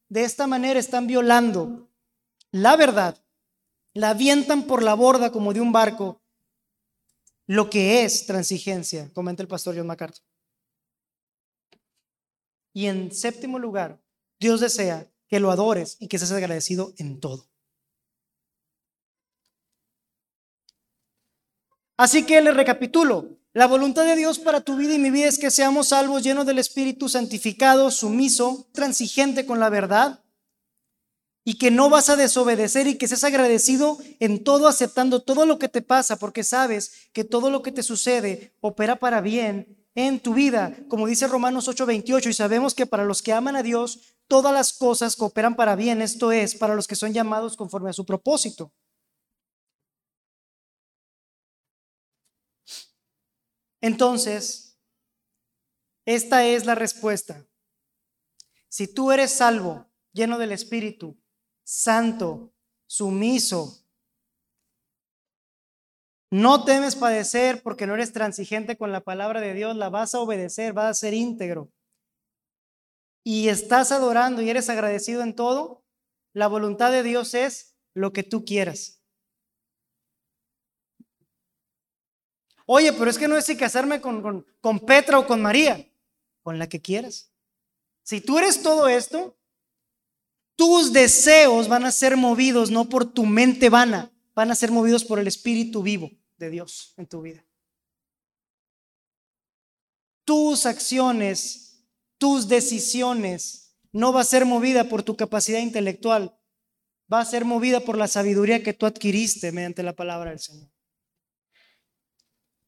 [0.10, 1.89] De esta manera están violando
[2.52, 3.18] la verdad,
[3.94, 6.22] la avientan por la borda como de un barco,
[7.48, 10.24] lo que es transigencia, comenta el pastor John MacArthur.
[12.74, 14.02] Y en séptimo lugar,
[14.39, 17.48] Dios desea que lo adores y que seas agradecido en todo.
[21.98, 23.38] Así que le recapitulo.
[23.54, 26.48] La voluntad de Dios para tu vida y mi vida es que seamos salvos, llenos
[26.48, 30.22] del Espíritu, santificado, sumiso, transigente con la verdad
[31.46, 35.60] y que no vas a desobedecer y que seas agradecido en todo, aceptando todo lo
[35.60, 40.20] que te pasa, porque sabes que todo lo que te sucede opera para bien en
[40.20, 44.16] tu vida, como dice Romanos 8:28, y sabemos que para los que aman a Dios,
[44.28, 47.94] todas las cosas cooperan para bien, esto es, para los que son llamados conforme a
[47.94, 48.72] su propósito.
[53.82, 54.80] Entonces,
[56.06, 57.46] esta es la respuesta.
[58.70, 61.18] Si tú eres salvo, lleno del Espíritu,
[61.64, 62.53] santo,
[62.88, 63.84] sumiso,
[66.34, 70.20] no temes padecer porque no eres transigente con la palabra de Dios, la vas a
[70.20, 71.70] obedecer, vas a ser íntegro.
[73.24, 75.84] Y estás adorando y eres agradecido en todo,
[76.34, 78.99] la voluntad de Dios es lo que tú quieras.
[82.66, 85.88] Oye, pero es que no es si casarme con, con, con Petra o con María,
[86.41, 87.32] con la que quieras.
[88.01, 89.38] Si tú eres todo esto,
[90.56, 95.04] tus deseos van a ser movidos no por tu mente vana, van a ser movidos
[95.04, 97.45] por el Espíritu vivo de Dios en tu vida.
[100.26, 101.86] Tus acciones,
[102.18, 106.36] tus decisiones, no va a ser movida por tu capacidad intelectual,
[107.12, 110.72] va a ser movida por la sabiduría que tú adquiriste mediante la palabra del Señor.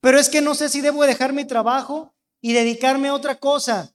[0.01, 3.94] Pero es que no sé si debo dejar mi trabajo y dedicarme a otra cosa.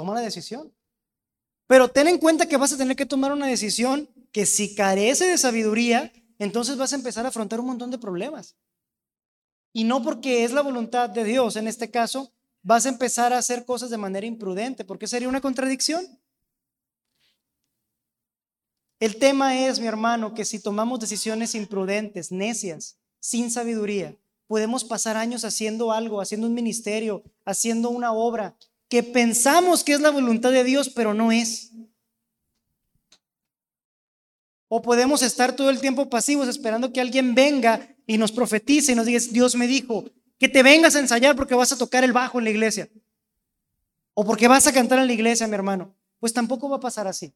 [0.00, 0.72] Toma la decisión.
[1.66, 5.26] Pero ten en cuenta que vas a tener que tomar una decisión que si carece
[5.26, 8.56] de sabiduría, entonces vas a empezar a afrontar un montón de problemas.
[9.74, 12.32] Y no porque es la voluntad de Dios, en este caso,
[12.62, 16.02] vas a empezar a hacer cosas de manera imprudente, porque sería una contradicción.
[19.00, 25.18] El tema es, mi hermano, que si tomamos decisiones imprudentes, necias, sin sabiduría, podemos pasar
[25.18, 28.56] años haciendo algo, haciendo un ministerio, haciendo una obra
[28.90, 31.70] que pensamos que es la voluntad de Dios, pero no es.
[34.66, 38.94] O podemos estar todo el tiempo pasivos esperando que alguien venga y nos profetice y
[38.96, 42.12] nos diga, Dios me dijo, que te vengas a ensayar porque vas a tocar el
[42.12, 42.90] bajo en la iglesia.
[44.12, 45.94] O porque vas a cantar en la iglesia, mi hermano.
[46.18, 47.32] Pues tampoco va a pasar así.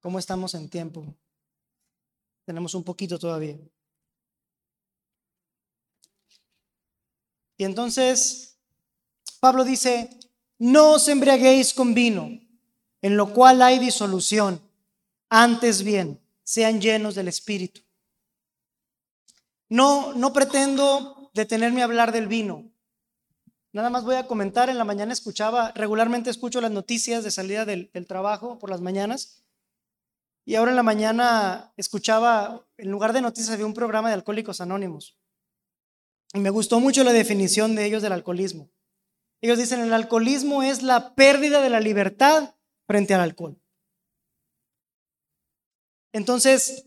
[0.00, 1.16] ¿Cómo estamos en tiempo?
[2.46, 3.58] Tenemos un poquito todavía.
[7.58, 8.56] Y entonces
[9.40, 10.08] Pablo dice,
[10.58, 12.30] no os embriaguéis con vino,
[13.02, 14.62] en lo cual hay disolución.
[15.28, 17.80] Antes bien, sean llenos del Espíritu.
[19.68, 22.70] No, no pretendo detenerme a hablar del vino.
[23.72, 27.64] Nada más voy a comentar, en la mañana escuchaba, regularmente escucho las noticias de salida
[27.64, 29.42] del, del trabajo por las mañanas
[30.48, 34.60] y ahora en la mañana escuchaba, en lugar de noticias, había un programa de Alcohólicos
[34.60, 35.18] Anónimos.
[36.32, 38.70] Y me gustó mucho la definición de ellos del alcoholismo.
[39.40, 42.54] Ellos dicen, el alcoholismo es la pérdida de la libertad
[42.86, 43.60] frente al alcohol.
[46.12, 46.84] Entonces,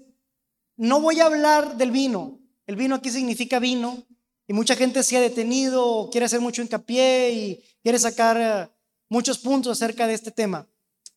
[0.78, 2.40] no voy a hablar del vino.
[2.66, 4.08] El vino aquí significa vino.
[4.48, 8.72] Y mucha gente se ha detenido, quiere hacer mucho hincapié y quiere sacar eh,
[9.10, 10.66] muchos puntos acerca de este tema.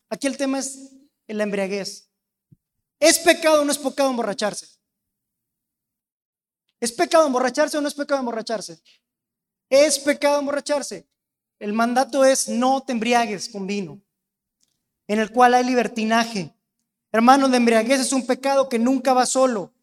[0.09, 0.91] Aquí el tema es
[1.27, 2.12] la embriaguez.
[3.03, 4.65] ¿Es pecado o no es pecado emborracharse?
[6.79, 8.79] ¿Es pecado emborracharse o no es pecado emborracharse?
[9.69, 11.05] Es pecado emborracharse.
[11.59, 13.99] El mandato es no te embriagues con vino,
[15.05, 16.53] en el cual hay libertinaje.
[17.11, 19.73] Hermanos, la embriaguez es un pecado que nunca va solo,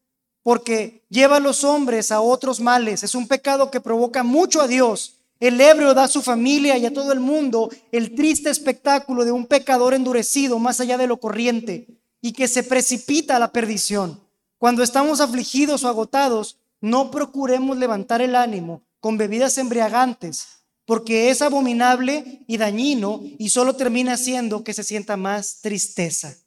[0.41, 3.03] porque lleva a los hombres a otros males.
[3.03, 5.17] Es un pecado que provoca mucho a Dios.
[5.39, 9.31] El ebrio da a su familia y a todo el mundo el triste espectáculo de
[9.31, 14.21] un pecador endurecido más allá de lo corriente y que se precipita a la perdición.
[14.57, 20.47] Cuando estamos afligidos o agotados, no procuremos levantar el ánimo con bebidas embriagantes,
[20.85, 26.37] porque es abominable y dañino y solo termina haciendo que se sienta más tristeza,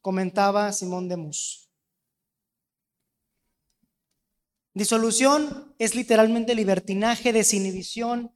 [0.00, 1.68] comentaba Simón de Mus.
[4.74, 8.32] Disolución es literalmente libertinaje, desinhibición,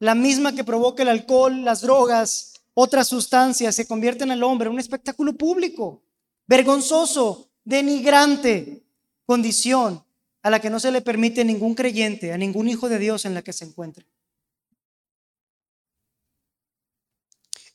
[0.00, 4.80] la misma que provoca el alcohol, las drogas, otras sustancias, se convierten al hombre un
[4.80, 6.03] espectáculo público
[6.46, 8.82] vergonzoso, denigrante
[9.26, 10.04] condición
[10.42, 13.34] a la que no se le permite ningún creyente, a ningún hijo de Dios en
[13.34, 14.06] la que se encuentre.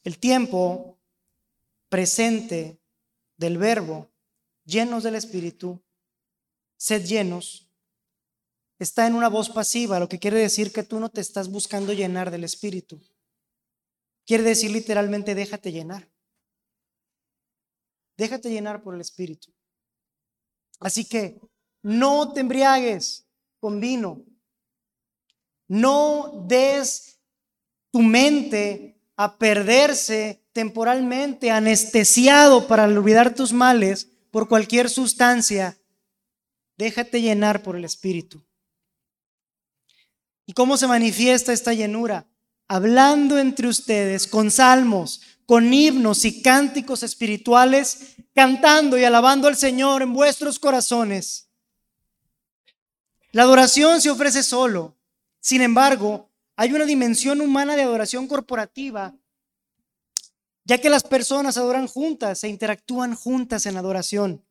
[0.03, 0.97] El tiempo
[1.89, 2.79] presente
[3.37, 4.09] del verbo,
[4.65, 5.81] llenos del Espíritu,
[6.77, 7.67] sed llenos,
[8.77, 11.91] está en una voz pasiva, lo que quiere decir que tú no te estás buscando
[11.91, 13.01] llenar del Espíritu.
[14.25, 16.07] Quiere decir literalmente déjate llenar.
[18.19, 19.49] Déjate llenar por el Espíritu.
[20.81, 21.39] Así que
[21.81, 23.25] no te embriagues
[23.61, 24.25] con vino.
[25.69, 27.17] No des
[27.91, 35.77] tu mente a perderse temporalmente, anestesiado para olvidar tus males por cualquier sustancia.
[36.77, 38.45] Déjate llenar por el Espíritu.
[40.45, 42.27] ¿Y cómo se manifiesta esta llenura?
[42.67, 50.03] Hablando entre ustedes con salmos, con himnos y cánticos espirituales, cantando y alabando al Señor
[50.03, 51.49] en vuestros corazones.
[53.31, 54.95] La adoración se ofrece solo.
[55.39, 59.15] Sin embargo, hay una dimensión humana de adoración corporativa,
[60.65, 64.45] ya que las personas adoran juntas e interactúan juntas en adoración.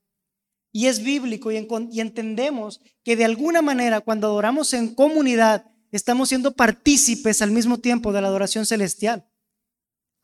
[0.73, 6.31] Y es bíblico y, y entendemos que de alguna manera cuando adoramos en comunidad, estamos
[6.31, 9.29] siendo partícipes al mismo tiempo de la adoración celestial.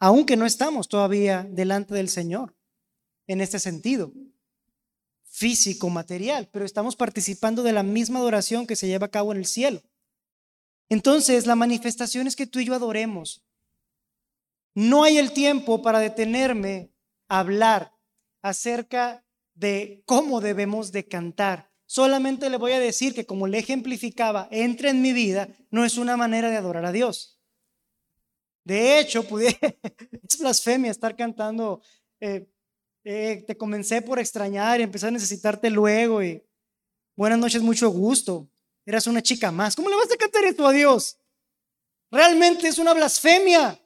[0.05, 2.55] Aunque no estamos todavía delante del Señor
[3.26, 4.12] en este sentido
[5.24, 9.38] físico, material, pero estamos participando de la misma adoración que se lleva a cabo en
[9.38, 9.80] el cielo.
[10.90, 13.46] Entonces, la manifestación es que tú y yo adoremos.
[14.74, 16.92] No hay el tiempo para detenerme
[17.28, 17.94] a hablar
[18.42, 19.24] acerca
[19.55, 21.72] de cómo debemos de cantar.
[21.86, 25.96] Solamente le voy a decir que como le ejemplificaba, entra en mi vida, no es
[25.96, 27.34] una manera de adorar a Dios.
[28.65, 31.83] De hecho, es blasfemia estar cantando,
[32.19, 32.49] eh,
[33.05, 36.43] eh, te comencé por extrañar y empecé a necesitarte luego y
[37.15, 38.49] buenas noches, mucho gusto.
[38.87, 39.77] Eras una chica más.
[39.77, 41.19] ¿Cómo le vas a cantar esto a Dios?
[42.11, 43.81] Realmente es una blasfemia.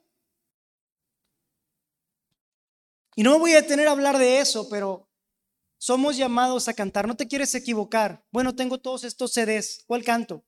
[3.15, 5.09] Y no me voy a detener a hablar de eso, pero
[5.77, 7.07] somos llamados a cantar.
[7.07, 8.25] No te quieres equivocar.
[8.31, 9.83] Bueno, tengo todos estos CDs.
[9.87, 10.45] ¿Cuál canto?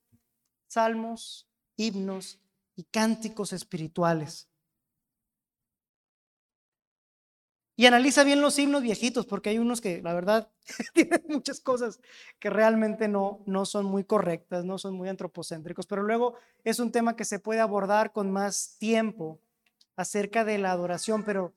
[0.68, 2.41] Salmos, himnos
[2.76, 4.48] y cánticos espirituales.
[7.82, 10.52] Y analiza bien los himnos viejitos, porque hay unos que, la verdad,
[10.94, 12.00] tienen muchas cosas
[12.38, 15.88] que realmente no, no son muy correctas, no son muy antropocéntricos.
[15.88, 19.40] Pero luego es un tema que se puede abordar con más tiempo
[19.96, 21.24] acerca de la adoración.
[21.24, 21.56] Pero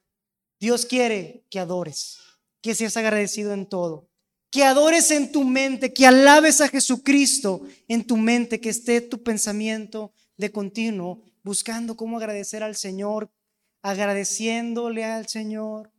[0.58, 2.20] Dios quiere que adores,
[2.62, 4.08] que seas agradecido en todo,
[4.50, 9.22] que adores en tu mente, que alabes a Jesucristo en tu mente, que esté tu
[9.22, 13.30] pensamiento de continuo buscando cómo agradecer al Señor,
[13.82, 15.93] agradeciéndole al Señor,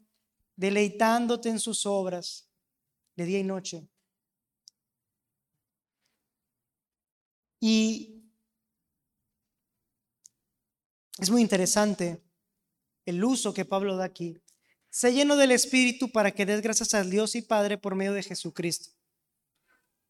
[0.55, 2.49] deleitándote en sus obras
[3.15, 3.87] de día y noche.
[7.59, 8.29] Y
[11.17, 12.21] es muy interesante
[13.05, 14.41] el uso que Pablo da aquí.
[14.89, 18.23] Se lleno del Espíritu para que des gracias al Dios y Padre por medio de
[18.23, 18.91] Jesucristo.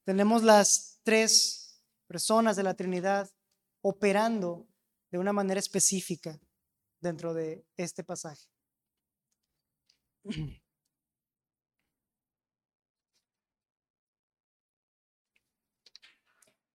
[0.03, 3.30] Tenemos las tres personas de la Trinidad
[3.88, 4.67] operando
[5.11, 6.39] de una manera específica
[6.99, 8.49] dentro de este pasaje.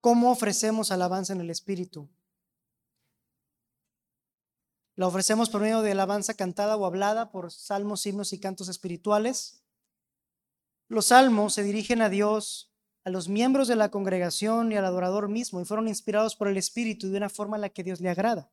[0.01, 2.09] ¿Cómo ofrecemos alabanza en el Espíritu?
[4.95, 9.65] La ofrecemos por medio de alabanza cantada o hablada por salmos, himnos y cantos espirituales.
[10.87, 12.70] Los salmos se dirigen a Dios,
[13.05, 16.57] a los miembros de la congregación y al adorador mismo y fueron inspirados por el
[16.57, 18.51] Espíritu de una forma en la que Dios le agrada.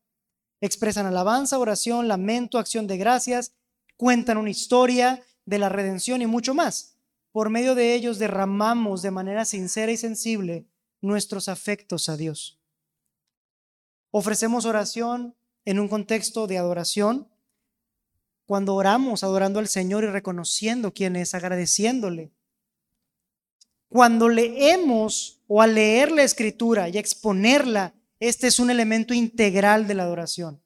[0.61, 3.53] Expresan alabanza, oración, lamento, acción de gracias,
[3.97, 6.97] cuentan una historia, de la redención y mucho más.
[7.31, 10.67] Por medio de ellos derramamos de manera sincera y sensible
[11.01, 12.59] nuestros afectos a Dios.
[14.11, 15.35] Ofrecemos oración
[15.65, 17.29] en un contexto de adoración.
[18.45, 22.31] Cuando oramos adorando al Señor y reconociendo quién es, agradeciéndole.
[23.89, 29.93] Cuando leemos o al leer la escritura y exponerla, este es un elemento integral de
[29.93, 30.61] la adoración.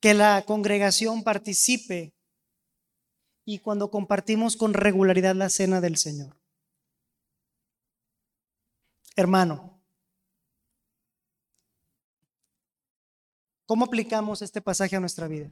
[0.00, 2.14] Que la congregación participe
[3.44, 6.36] y cuando compartimos con regularidad la cena del Señor.
[9.14, 9.80] Hermano,
[13.64, 15.50] ¿cómo aplicamos este pasaje a nuestra vida?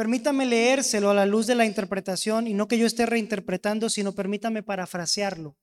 [0.00, 4.14] Permítame leérselo a la luz de la interpretación y no que yo esté reinterpretando, sino
[4.14, 5.54] permítame parafrasearlo.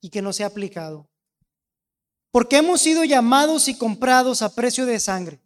[0.00, 1.08] Y que no sea aplicado.
[2.32, 5.38] Porque hemos sido llamados y comprados a precio de sangre.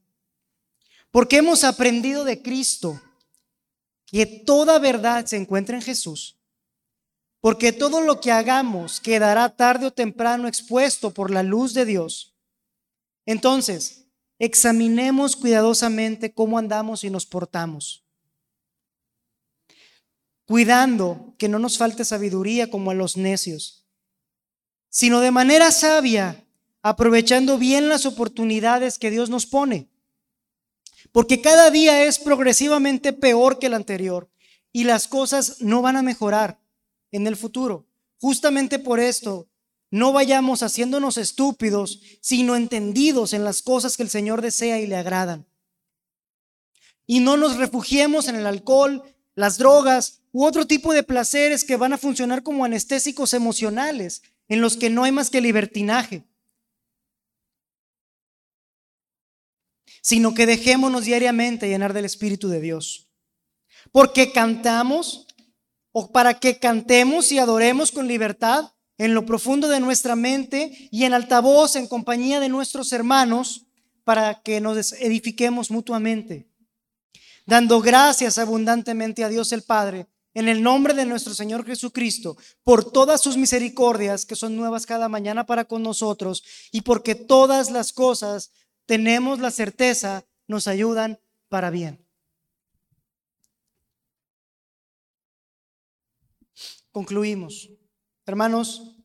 [1.11, 2.99] Porque hemos aprendido de Cristo
[4.07, 6.39] que toda verdad se encuentra en Jesús.
[7.41, 12.35] Porque todo lo que hagamos quedará tarde o temprano expuesto por la luz de Dios.
[13.27, 14.04] Entonces,
[14.39, 18.05] examinemos cuidadosamente cómo andamos y nos portamos.
[20.47, 23.87] Cuidando que no nos falte sabiduría como a los necios,
[24.91, 26.45] sino de manera sabia
[26.83, 29.89] aprovechando bien las oportunidades que Dios nos pone.
[31.13, 34.31] Porque cada día es progresivamente peor que el anterior
[34.71, 36.61] y las cosas no van a mejorar
[37.11, 37.87] en el futuro.
[38.19, 39.49] Justamente por esto,
[39.95, 44.97] no vayamos haciéndonos estúpidos, sino entendidos en las cosas que el Señor desea y le
[44.97, 45.47] agradan.
[47.07, 49.05] Y no nos refugiemos en el alcohol,
[49.37, 54.61] las drogas u otro tipo de placeres que van a funcionar como anestésicos emocionales, en
[54.61, 56.25] los que no hay más que libertinaje.
[60.03, 63.09] sino que dejémonos diariamente llenar del Espíritu de Dios.
[63.91, 65.27] Porque cantamos
[65.93, 71.05] o para que cantemos y adoremos con libertad en lo profundo de nuestra mente y
[71.05, 73.67] en altavoz en compañía de nuestros hermanos
[74.05, 76.47] para que nos edifiquemos mutuamente,
[77.47, 82.91] dando gracias abundantemente a Dios el Padre en el nombre de nuestro Señor Jesucristo, por
[82.91, 86.43] todas sus misericordias que son nuevas cada mañana para con nosotros
[86.73, 88.51] y porque todas las cosas
[88.85, 92.05] tenemos la certeza nos ayudan para bien.
[96.91, 97.71] Concluimos.
[98.27, 98.97] Hermanos,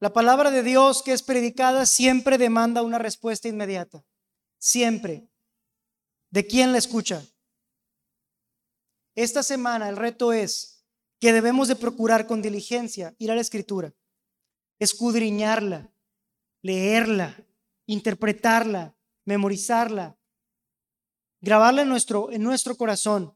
[0.00, 4.04] la palabra de Dios que es predicada siempre demanda una respuesta inmediata.
[4.58, 5.28] Siempre.
[6.30, 7.24] ¿De quién la escucha?
[9.14, 10.84] Esta semana el reto es
[11.20, 13.94] que debemos de procurar con diligencia ir a la escritura,
[14.80, 15.90] escudriñarla,
[16.62, 17.34] leerla,
[17.86, 20.18] interpretarla, memorizarla,
[21.40, 23.34] grabarla en nuestro, en nuestro corazón,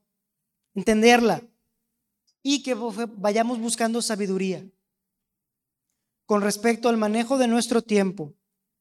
[0.75, 1.43] entenderla
[2.43, 4.69] y que vayamos buscando sabiduría
[6.31, 8.37] con respecto al manejo de nuestro tiempo,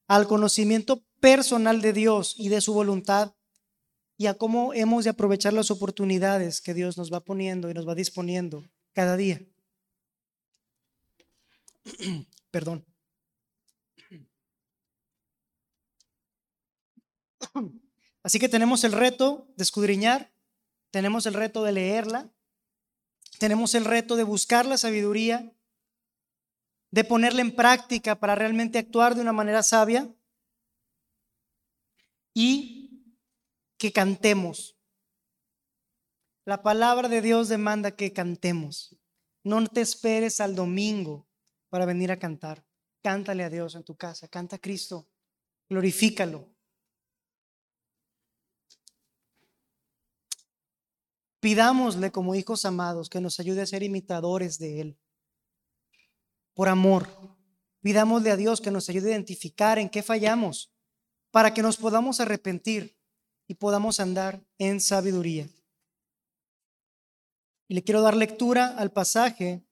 [0.06, 3.34] al conocimiento personal de Dios y de su voluntad
[4.18, 7.88] y a cómo hemos de aprovechar las oportunidades que Dios nos va poniendo y nos
[7.88, 9.42] va disponiendo cada día.
[12.52, 12.86] Perdón.
[18.22, 20.32] Así que tenemos el reto de escudriñar,
[20.92, 22.30] tenemos el reto de leerla,
[23.40, 25.52] tenemos el reto de buscar la sabiduría,
[26.92, 30.14] de ponerla en práctica para realmente actuar de una manera sabia
[32.34, 33.16] y
[33.78, 34.78] que cantemos.
[36.46, 38.96] La palabra de Dios demanda que cantemos.
[39.44, 41.28] No te esperes al domingo
[41.70, 42.66] para venir a cantar.
[43.02, 45.08] Cántale a Dios en tu casa, canta a Cristo,
[45.70, 46.50] glorifícalo.
[51.40, 55.00] Pidámosle como hijos amados que nos ayude a ser imitadores de Él.
[56.60, 57.08] Por amor,
[57.80, 60.74] pidámosle a Dios que nos ayude a identificar en qué fallamos
[61.32, 63.00] para que nos podamos arrepentir
[63.48, 65.48] y podamos andar en sabiduría.
[67.70, 69.66] Y le quiero dar lectura al pasaje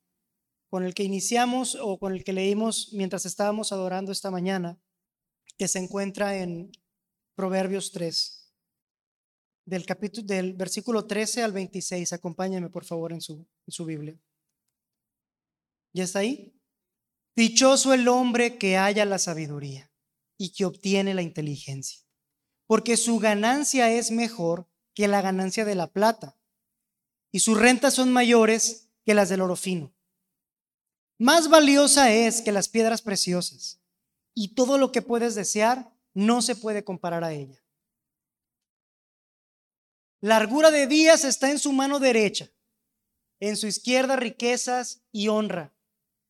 [0.69, 4.79] con el que iniciamos o con el que leímos mientras estábamos adorando esta mañana,
[5.57, 6.71] que se encuentra en
[7.35, 8.53] Proverbios 3
[9.65, 12.13] del capítulo del versículo 13 al 26.
[12.13, 14.17] Acompáñame por favor en su, en su Biblia.
[15.91, 16.56] ¿Ya está ahí?
[17.37, 19.91] Dichoso el hombre que haya la sabiduría
[20.39, 22.03] y que obtiene la inteligencia,
[22.65, 26.35] porque su ganancia es mejor que la ganancia de la plata,
[27.31, 29.93] y sus rentas son mayores que las del oro fino.
[31.19, 33.83] Más valiosa es que las piedras preciosas,
[34.33, 37.63] y todo lo que puedes desear no se puede comparar a ella.
[40.21, 42.49] Largura de días está en su mano derecha,
[43.39, 45.76] en su izquierda riquezas y honra.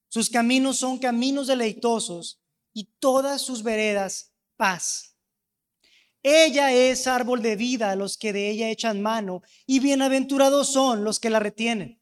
[0.10, 2.41] Sus caminos son caminos deleitosos
[2.74, 5.16] y todas sus veredas paz.
[6.24, 11.03] Ella es árbol de vida a los que de ella echan mano y bienaventurados son
[11.03, 12.01] los que la retienen.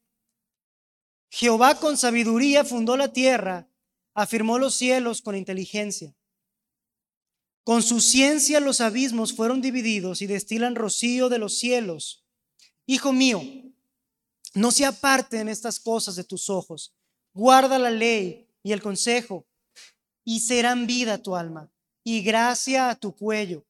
[1.30, 3.70] Jehová con sabiduría fundó la tierra,
[4.14, 6.16] afirmó los cielos con inteligencia.
[7.64, 12.26] Con su ciencia los abismos fueron divididos y destilan rocío de los cielos.
[12.86, 13.42] Hijo mío,
[14.54, 16.95] no se aparten estas cosas de tus ojos.
[17.36, 19.46] Guarda la ley y el consejo,
[20.24, 21.70] y serán vida tu alma
[22.02, 23.68] y gracia a tu cuello.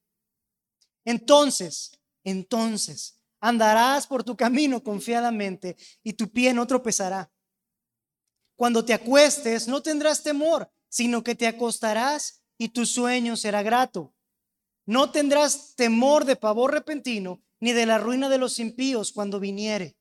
[1.04, 7.32] Entonces, entonces, andarás por tu camino confiadamente y tu pie no tropezará.
[8.56, 14.14] Cuando te acuestes, no tendrás temor, sino que te acostarás y tu sueño será grato.
[14.86, 19.98] No tendrás temor de pavor repentino, ni de la ruina de los impíos cuando viniere,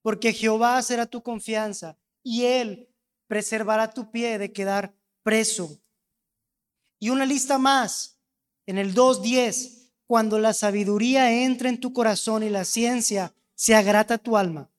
[0.00, 2.88] porque Jehová será tu confianza, y él
[3.26, 5.80] preservará tu pie de quedar preso.
[6.98, 8.18] Y una lista más,
[8.66, 14.18] en el 2.10, cuando la sabiduría entre en tu corazón y la ciencia se agrata
[14.18, 14.70] tu alma.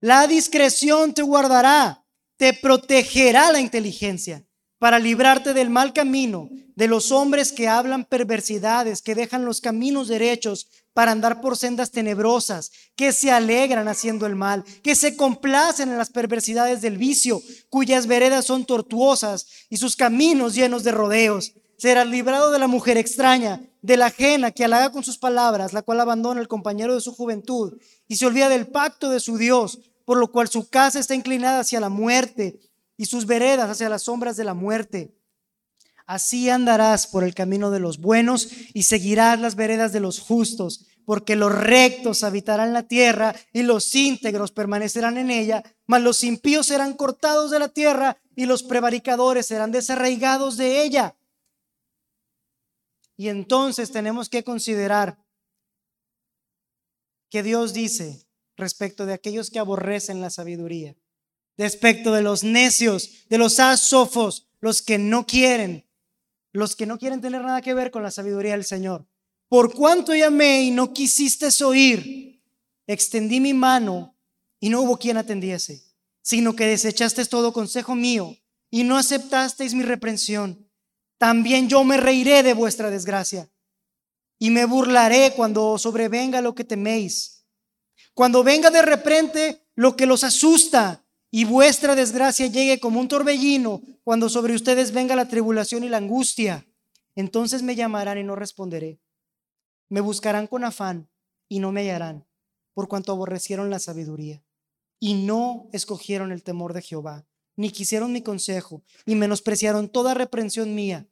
[0.00, 2.04] La discreción te guardará,
[2.36, 4.47] te protegerá la inteligencia
[4.78, 10.06] para librarte del mal camino, de los hombres que hablan perversidades, que dejan los caminos
[10.06, 15.90] derechos para andar por sendas tenebrosas, que se alegran haciendo el mal, que se complacen
[15.90, 21.52] en las perversidades del vicio, cuyas veredas son tortuosas y sus caminos llenos de rodeos.
[21.76, 25.82] Serás librado de la mujer extraña, de la ajena que halaga con sus palabras, la
[25.82, 27.78] cual abandona el compañero de su juventud
[28.08, 31.60] y se olvida del pacto de su Dios, por lo cual su casa está inclinada
[31.60, 32.58] hacia la muerte
[32.98, 35.14] y sus veredas hacia las sombras de la muerte.
[36.04, 40.86] Así andarás por el camino de los buenos y seguirás las veredas de los justos,
[41.06, 46.66] porque los rectos habitarán la tierra y los íntegros permanecerán en ella, mas los impíos
[46.66, 51.16] serán cortados de la tierra y los prevaricadores serán desarraigados de ella.
[53.16, 55.18] Y entonces tenemos que considerar
[57.30, 58.26] que Dios dice
[58.56, 60.96] respecto de aquellos que aborrecen la sabiduría,
[61.58, 65.86] respecto de los necios, de los asofos, los que no quieren,
[66.52, 69.06] los que no quieren tener nada que ver con la sabiduría del Señor.
[69.48, 72.42] Por cuanto llamé y no quisiste oír,
[72.86, 74.16] extendí mi mano
[74.60, 75.84] y no hubo quien atendiese,
[76.22, 78.36] sino que desechaste todo consejo mío
[78.70, 80.70] y no aceptasteis mi reprensión.
[81.18, 83.50] También yo me reiré de vuestra desgracia
[84.38, 87.46] y me burlaré cuando sobrevenga lo que teméis.
[88.14, 93.82] Cuando venga de repente lo que los asusta y vuestra desgracia llegue como un torbellino,
[94.02, 96.66] cuando sobre ustedes venga la tribulación y la angustia,
[97.14, 99.00] entonces me llamarán y no responderé.
[99.88, 101.08] Me buscarán con afán
[101.48, 102.26] y no me hallarán,
[102.72, 104.42] por cuanto aborrecieron la sabiduría
[105.00, 107.26] y no escogieron el temor de Jehová,
[107.56, 111.06] ni quisieron mi consejo y menospreciaron toda reprensión mía.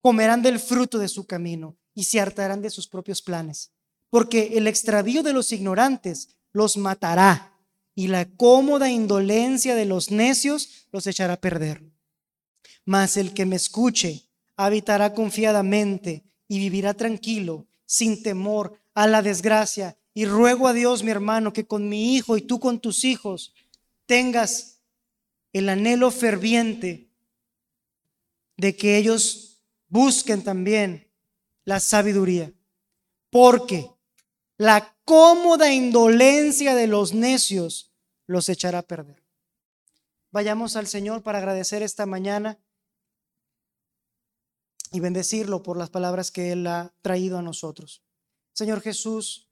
[0.00, 3.72] Comerán del fruto de su camino y se hartarán de sus propios planes,
[4.10, 7.55] porque el extravío de los ignorantes los matará
[7.96, 11.82] y la cómoda indolencia de los necios los echará a perder.
[12.84, 19.96] Mas el que me escuche habitará confiadamente y vivirá tranquilo, sin temor a la desgracia.
[20.12, 23.54] Y ruego a Dios, mi hermano, que con mi hijo y tú con tus hijos
[24.04, 24.82] tengas
[25.54, 27.08] el anhelo ferviente
[28.58, 31.08] de que ellos busquen también
[31.64, 32.52] la sabiduría.
[33.30, 33.90] Porque
[34.58, 37.85] la cómoda indolencia de los necios
[38.26, 39.22] los echará a perder.
[40.32, 42.58] Vayamos al Señor para agradecer esta mañana
[44.92, 48.02] y bendecirlo por las palabras que Él ha traído a nosotros.
[48.52, 49.48] Señor Jesús,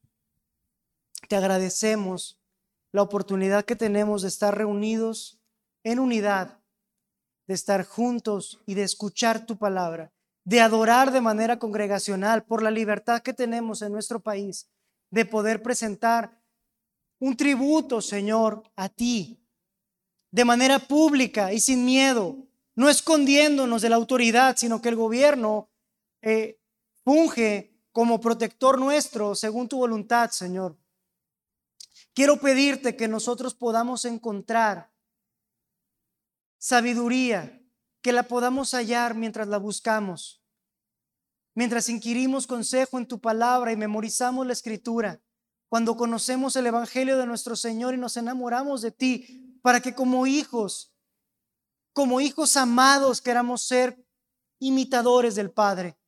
[1.29, 2.39] te agradecemos
[2.93, 5.41] la oportunidad que tenemos de estar reunidos
[5.83, 6.61] en unidad,
[7.47, 10.13] de estar juntos y de escuchar tu palabra,
[10.45, 14.69] de adorar de manera congregacional por la libertad que tenemos en nuestro país,
[15.11, 16.41] de poder presentar
[17.19, 19.41] un tributo, Señor, a ti,
[20.31, 22.37] de manera pública y sin miedo,
[22.75, 25.71] no escondiéndonos de la autoridad, sino que el gobierno
[26.23, 26.61] eh,
[27.05, 30.77] funge como protector nuestro según tu voluntad, Señor.
[32.15, 34.93] Quiero pedirte que nosotros podamos encontrar
[36.59, 37.61] sabiduría,
[38.01, 40.43] que la podamos hallar mientras la buscamos,
[41.55, 45.24] mientras inquirimos consejo en tu palabra y memorizamos la escritura
[45.75, 50.25] cuando conocemos el Evangelio de nuestro Señor y nos enamoramos de ti, para que como
[50.25, 50.95] hijos,
[51.93, 54.07] como hijos amados, queramos ser
[54.61, 55.99] imitadores del Padre.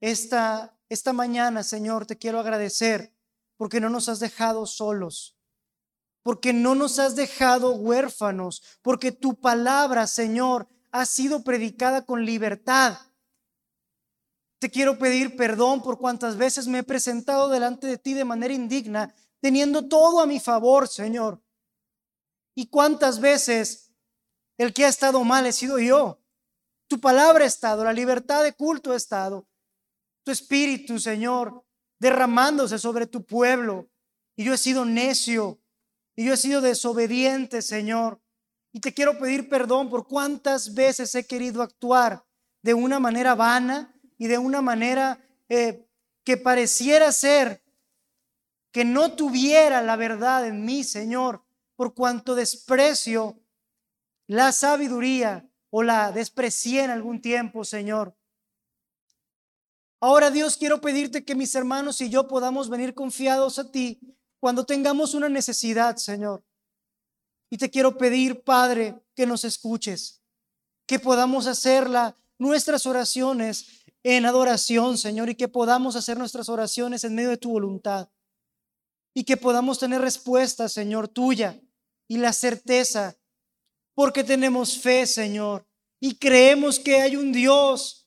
[0.00, 3.12] Esta, esta mañana, Señor, te quiero agradecer
[3.56, 5.36] porque no nos has dejado solos,
[6.22, 12.98] porque no nos has dejado huérfanos, porque tu palabra, Señor, ha sido predicada con libertad
[14.64, 18.54] te quiero pedir perdón por cuantas veces me he presentado delante de ti de manera
[18.54, 21.44] indigna, teniendo todo a mi favor, Señor.
[22.54, 23.92] Y cuántas veces
[24.56, 26.18] el que ha estado mal he sido yo.
[26.88, 29.46] Tu palabra ha estado, la libertad de culto ha estado.
[30.22, 31.62] Tu espíritu, Señor,
[31.98, 33.90] derramándose sobre tu pueblo.
[34.34, 35.60] Y yo he sido necio.
[36.16, 38.18] Y yo he sido desobediente, Señor.
[38.72, 42.24] Y te quiero pedir perdón por cuántas veces he querido actuar
[42.62, 45.18] de una manera vana, y de una manera
[45.48, 45.86] eh,
[46.24, 47.62] que pareciera ser
[48.72, 51.44] que no tuviera la verdad en mí, Señor,
[51.76, 53.38] por cuanto desprecio
[54.26, 58.16] la sabiduría o la desprecié en algún tiempo, Señor.
[60.00, 64.00] Ahora, Dios, quiero pedirte que mis hermanos y yo podamos venir confiados a ti
[64.40, 66.44] cuando tengamos una necesidad, Señor.
[67.50, 70.20] Y te quiero pedir, Padre, que nos escuches,
[70.86, 77.14] que podamos hacerla nuestras oraciones en adoración, Señor, y que podamos hacer nuestras oraciones en
[77.14, 78.10] medio de tu voluntad.
[79.14, 81.60] Y que podamos tener respuesta, Señor, tuya
[82.06, 83.16] y la certeza,
[83.94, 85.66] porque tenemos fe, Señor,
[86.00, 88.06] y creemos que hay un Dios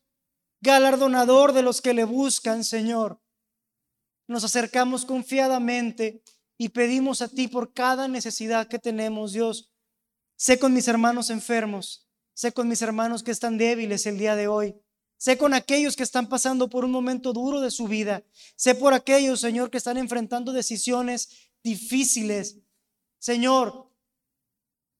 [0.61, 3.19] galardonador de los que le buscan, Señor.
[4.27, 6.21] Nos acercamos confiadamente
[6.59, 9.71] y pedimos a ti por cada necesidad que tenemos, Dios.
[10.35, 14.47] Sé con mis hermanos enfermos, sé con mis hermanos que están débiles el día de
[14.47, 14.75] hoy.
[15.17, 18.23] Sé con aquellos que están pasando por un momento duro de su vida.
[18.55, 21.29] Sé por aquellos, Señor, que están enfrentando decisiones
[21.63, 22.59] difíciles.
[23.17, 23.91] Señor,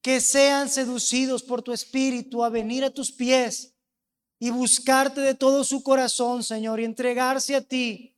[0.02, 3.74] que sean seducidos por tu espíritu a venir a tus pies
[4.40, 8.16] y buscarte de todo su corazón, Señor, y entregarse a ti,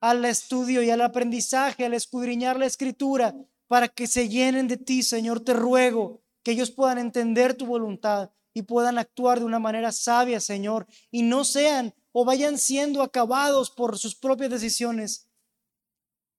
[0.00, 3.34] al estudio y al aprendizaje, al escudriñar la escritura,
[3.66, 5.40] para que se llenen de ti, Señor.
[5.40, 10.40] Te ruego que ellos puedan entender tu voluntad y puedan actuar de una manera sabia,
[10.40, 15.28] Señor, y no sean o vayan siendo acabados por sus propias decisiones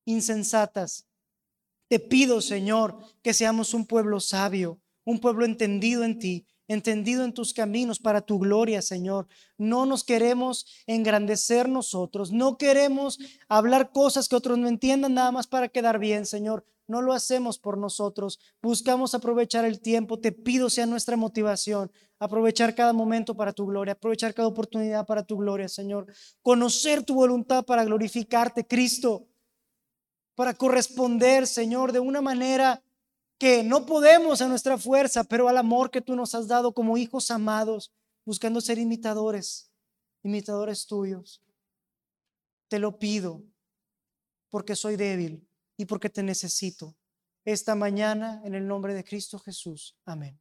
[0.06, 1.08] insensatas.
[1.88, 7.34] Te pido, Señor, que seamos un pueblo sabio, un pueblo entendido en ti, entendido en
[7.34, 9.28] tus caminos para tu gloria, Señor.
[9.58, 15.48] No nos queremos engrandecer nosotros, no queremos hablar cosas que otros no entiendan nada más
[15.48, 16.66] para quedar bien, Señor.
[16.94, 20.20] No lo hacemos por nosotros, buscamos aprovechar el tiempo.
[20.20, 25.24] Te pido sea nuestra motivación, aprovechar cada momento para tu gloria, aprovechar cada oportunidad para
[25.24, 26.06] tu gloria, Señor.
[26.44, 29.28] Conocer tu voluntad para glorificarte, Cristo,
[30.36, 32.84] para corresponder, Señor, de una manera
[33.40, 37.00] que no podemos a nuestra fuerza, pero al amor que tú nos has dado como
[37.00, 37.92] hijos amados,
[38.24, 39.72] buscando ser imitadores,
[40.22, 41.42] imitadores tuyos.
[42.68, 43.42] Te lo pido
[44.52, 45.48] porque soy débil
[45.84, 46.96] y porque te necesito.
[47.44, 49.98] Esta mañana, en el nombre de Cristo Jesús.
[50.06, 50.40] Amén.